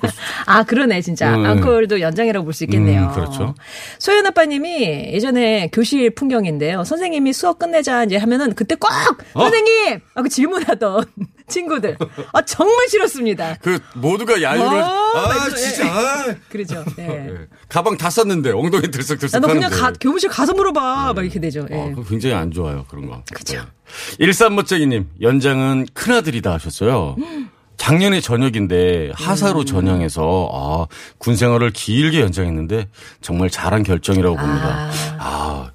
아, 0.44 0.62
그러네, 0.62 1.00
진짜. 1.00 1.34
음. 1.34 1.46
앙콜도 1.46 2.02
연장이라고 2.02 2.44
볼 2.44 2.52
수 2.52 2.64
있겠네요. 2.64 3.04
음, 3.04 3.12
그렇죠. 3.14 3.54
소연 3.98 4.26
아빠님이 4.26 4.82
예전에 5.14 5.70
교실 5.72 6.14
풍경인데요. 6.14 6.84
선생님이 6.84 7.32
수업 7.32 7.58
끝내자 7.58 8.04
이제 8.04 8.18
하면은 8.18 8.54
그때 8.54 8.74
꼭 8.74 8.90
어? 9.32 9.40
선생님! 9.40 10.00
하고 10.14 10.28
질문하던 10.28 11.04
친구들. 11.48 11.96
아, 12.34 12.42
정말 12.42 12.86
싫었습니다. 12.88 13.56
그 13.62 13.78
모두가 13.94 14.42
야유를 14.42 14.66
어, 14.82 15.12
아 15.14 15.28
맞죠. 15.28 15.56
진짜 15.56 15.86
아. 15.86 16.34
그러죠. 16.50 16.84
예. 16.98 17.04
예. 17.08 17.34
가방 17.70 17.96
다 17.96 18.10
쌌는데 18.10 18.50
엉덩이 18.52 18.90
들썩들썩 18.90 19.34
야, 19.42 19.46
너 19.46 19.52
그냥. 19.52 19.70
가, 19.70 19.92
교무실 19.98 20.28
가서 20.28 20.52
물어봐. 20.52 21.14
막 21.14 21.22
이렇게 21.22 21.40
되죠. 21.40 21.66
예. 21.70 21.74
아, 21.74 21.94
굉장히 22.08 22.34
안 22.34 22.50
좋아요, 22.50 22.84
그런 22.88 23.06
거. 23.08 23.22
그쵸. 23.32 23.56
네. 23.56 23.62
13멋쟁이님, 24.20 25.06
연장은 25.20 25.86
큰아들이다 25.94 26.52
하셨어요. 26.52 27.16
작년에 27.76 28.20
전역인데 28.20 29.12
하사로 29.14 29.60
음. 29.60 29.66
전향해서 29.66 30.48
아, 30.52 30.86
군 31.18 31.36
생활을 31.36 31.70
길게 31.70 32.20
연장했는데 32.20 32.88
정말 33.20 33.50
잘한 33.50 33.82
결정이라고 33.82 34.36
봅니다. 34.36 34.90
아, 35.18 35.70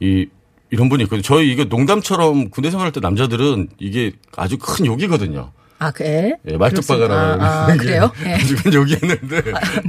이 0.00 0.26
이런 0.70 0.88
분이 0.88 1.04
있거든요. 1.04 1.22
저희 1.22 1.52
이거 1.52 1.64
농담처럼 1.64 2.50
군대 2.50 2.70
생활할 2.70 2.92
때 2.92 3.00
남자들은 3.00 3.68
이게 3.78 4.12
아주 4.36 4.58
큰 4.58 4.86
욕이거든요. 4.86 5.52
아, 5.84 5.90
그래? 5.90 6.36
예, 6.48 6.56
말뚝박아라. 6.56 7.14
아, 7.14 7.66
아, 7.68 7.76
그래요? 7.76 8.10
예. 8.26 8.34
아주 8.34 8.56
큰 8.56 8.72
욕이었는데. 8.72 9.42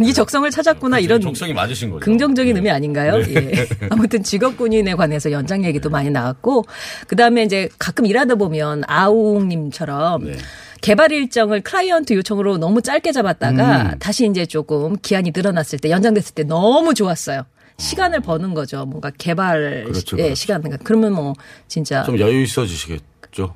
이 0.03 0.13
적성을 0.13 0.49
찾았구나 0.49 0.99
이런 0.99 1.21
적성이 1.21 1.53
맞으신 1.53 1.89
거죠. 1.89 2.03
긍정적인 2.03 2.55
의미 2.55 2.69
아닌가요? 2.69 3.21
예. 3.29 3.67
아무튼 3.89 4.23
직업군인에 4.23 4.95
관해서 4.95 5.31
연장 5.31 5.63
얘기도 5.63 5.89
많이 5.89 6.09
나왔고 6.09 6.65
그 7.07 7.15
다음에 7.15 7.43
이제 7.43 7.69
가끔 7.79 8.05
일하다 8.05 8.35
보면 8.35 8.83
아웅님처럼 8.87 10.25
네. 10.25 10.33
개발 10.81 11.11
일정을 11.11 11.61
클라이언트 11.61 12.13
요청으로 12.13 12.57
너무 12.57 12.81
짧게 12.81 13.11
잡았다가 13.11 13.81
음. 13.81 13.99
다시 13.99 14.27
이제 14.29 14.45
조금 14.45 14.97
기한이 15.01 15.31
늘어났을 15.33 15.79
때 15.79 15.89
연장됐을 15.89 16.35
때 16.35 16.43
너무 16.43 16.93
좋았어요. 16.93 17.43
시간을 17.77 18.21
버는 18.21 18.53
거죠. 18.53 18.85
뭔가 18.85 19.11
개발 19.17 19.83
그렇죠, 19.85 20.17
예, 20.17 20.23
그렇죠. 20.23 20.35
시간 20.35 20.63
그러면 20.83 21.13
뭐 21.13 21.33
진짜 21.67 22.03
좀 22.03 22.19
여유 22.19 22.41
있어지시겠죠. 22.43 23.03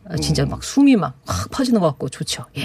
아, 0.10 0.16
진짜 0.18 0.46
막 0.46 0.64
숨이 0.64 0.96
막 0.96 1.14
확 1.26 1.50
퍼지는 1.52 1.80
것 1.80 1.88
같고 1.88 2.10
좋죠. 2.10 2.46
예. 2.58 2.62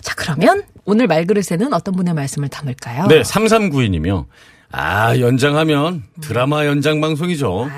자, 0.00 0.14
그러면 0.16 0.62
오늘 0.84 1.06
말그릇에는 1.06 1.72
어떤 1.72 1.94
분의 1.94 2.14
말씀을 2.14 2.48
담을까요? 2.48 3.06
네, 3.06 3.22
3392님이요. 3.22 4.26
아, 4.74 5.18
연장하면 5.18 6.02
드라마 6.22 6.64
연장 6.66 7.00
방송이죠. 7.00 7.68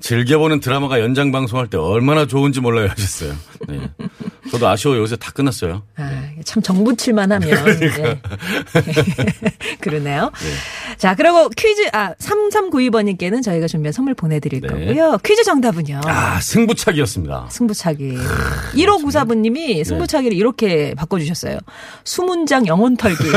즐겨보는 0.00 0.60
드라마가 0.60 1.00
연장 1.00 1.32
방송할 1.32 1.68
때 1.68 1.78
얼마나 1.78 2.26
좋은지 2.26 2.60
몰라요 2.60 2.88
하셨어요. 2.90 3.34
네. 3.68 3.80
저도 4.50 4.68
아쉬워요. 4.68 5.00
요새 5.00 5.16
다 5.16 5.32
끝났어요. 5.32 5.82
아, 5.96 6.28
참 6.44 6.62
정붙일만 6.62 7.32
하면. 7.32 7.78
네. 7.80 8.20
그러네요. 9.80 10.30
자, 10.98 11.14
그리고 11.14 11.48
퀴즈, 11.50 11.88
아, 11.92 12.14
3392번님께는 12.14 13.42
저희가 13.42 13.66
준비한 13.66 13.92
선물 13.92 14.14
보내드릴 14.14 14.60
네. 14.60 14.68
거고요. 14.68 15.18
퀴즈 15.24 15.42
정답은요. 15.44 16.00
아, 16.04 16.40
승부차기였습니다. 16.40 17.48
승부차기. 17.50 18.16
1594번님이 18.74 19.84
승부차기를 19.84 20.36
이렇게 20.36 20.94
바꿔주셨어요. 20.94 21.58
수문장 22.04 22.66
영혼 22.66 22.96
털기. 22.96 23.16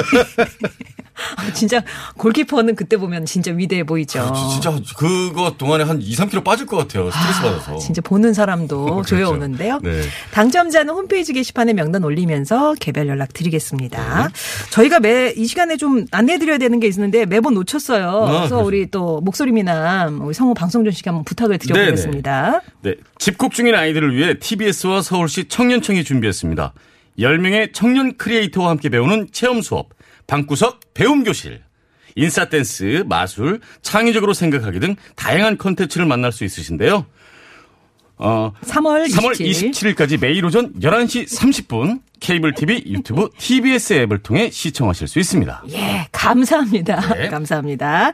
아, 1.35 1.51
진짜 1.51 1.81
골키퍼는 2.17 2.75
그때 2.75 2.95
보면 2.95 3.25
진짜 3.25 3.51
위대해 3.51 3.83
보이죠. 3.83 4.19
아, 4.19 4.33
진짜 4.51 4.71
그거 4.97 5.55
동안에 5.57 5.83
한 5.83 5.99
2, 5.99 6.11
3kg 6.15 6.43
빠질 6.43 6.67
것 6.67 6.77
같아요. 6.77 7.09
스트레스 7.09 7.41
받아서. 7.41 7.77
진짜 7.79 8.01
보는 8.03 8.33
사람도 8.35 8.83
그렇죠. 8.85 9.15
조여오는데요. 9.15 9.79
네. 9.81 10.01
당첨자는 10.31 10.93
홈페이지 10.93 11.33
게시판에 11.33 11.73
명단 11.73 12.03
올리면서 12.03 12.75
개별 12.79 13.07
연락 13.07 13.33
드리겠습니다. 13.33 14.27
네. 14.27 14.33
저희가 14.71 14.99
매 14.99 15.33
이 15.37 15.45
시간에 15.45 15.75
좀 15.77 16.05
안내드려야 16.11 16.57
되는 16.57 16.79
게 16.79 16.87
있는데 16.87 17.25
매번 17.25 17.46
놓쳤어요. 17.51 18.07
아, 18.07 18.25
그래서 18.25 18.55
그렇죠. 18.55 18.67
우리 18.67 18.91
또 18.91 19.21
목소리 19.21 19.51
미남 19.51 20.21
우리 20.21 20.33
성우 20.33 20.53
방송준 20.53 20.91
씨가 20.91 21.11
한번 21.11 21.23
부탁을 21.23 21.57
드려보겠습니다. 21.57 22.61
네. 22.81 22.95
집콕 23.17 23.53
중인 23.53 23.75
아이들을 23.75 24.15
위해 24.15 24.37
TBS와 24.39 25.01
서울시 25.01 25.47
청년청이 25.47 26.03
준비했습니다. 26.03 26.73
10명의 27.19 27.73
청년 27.73 28.15
크리에이터와 28.17 28.69
함께 28.69 28.89
배우는 28.89 29.29
체험 29.31 29.61
수업, 29.61 29.89
방구석 30.27 30.93
배움 30.93 31.23
교실. 31.23 31.61
인싸 32.15 32.49
댄스, 32.49 33.03
마술, 33.05 33.59
창의적으로 33.83 34.33
생각하기 34.33 34.79
등 34.79 34.95
다양한 35.15 35.57
컨텐츠를 35.57 36.07
만날 36.07 36.31
수 36.31 36.43
있으신데요. 36.43 37.05
어, 38.19 38.51
3월 38.65 39.07
3월 39.11 39.33
27일 39.33 39.71
27일까지 39.95 40.19
매일 40.19 40.43
오전 40.45 40.73
11시 40.73 41.27
30분 41.29 42.01
케이블 42.19 42.53
TV, 42.53 42.83
유튜브, 42.87 43.29
TBS 43.37 43.93
앱을 43.93 44.23
통해 44.23 44.49
시청하실 44.49 45.07
수 45.07 45.19
있습니다. 45.19 45.63
예, 45.69 46.07
감사합니다. 46.11 47.13
네. 47.13 47.27
감사합니다. 47.29 48.11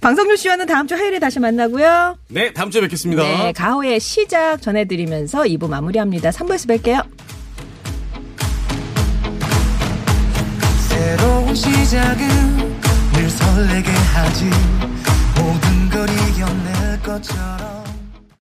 방송준 0.00 0.36
씨와는 0.36 0.66
다음 0.66 0.86
주 0.86 0.94
화요일에 0.94 1.18
다시 1.18 1.40
만나고요. 1.40 2.16
네, 2.28 2.52
다음 2.52 2.70
주에 2.70 2.80
뵙겠습니다. 2.82 3.22
네, 3.22 3.52
가호의 3.52 3.98
시작 3.98 4.62
전해드리면서 4.62 5.42
2부 5.42 5.68
마무리합니다. 5.68 6.30
3부에서 6.30 6.68
뵐게요. 6.68 7.04
새로운 10.88 11.54
시작은 11.54 12.28
늘 13.14 13.30
설레게 13.30 13.90
하지 13.90 14.44
모든 15.36 15.88
걸 15.90 16.08
이겨낼 16.08 17.02
것처럼 17.02 17.79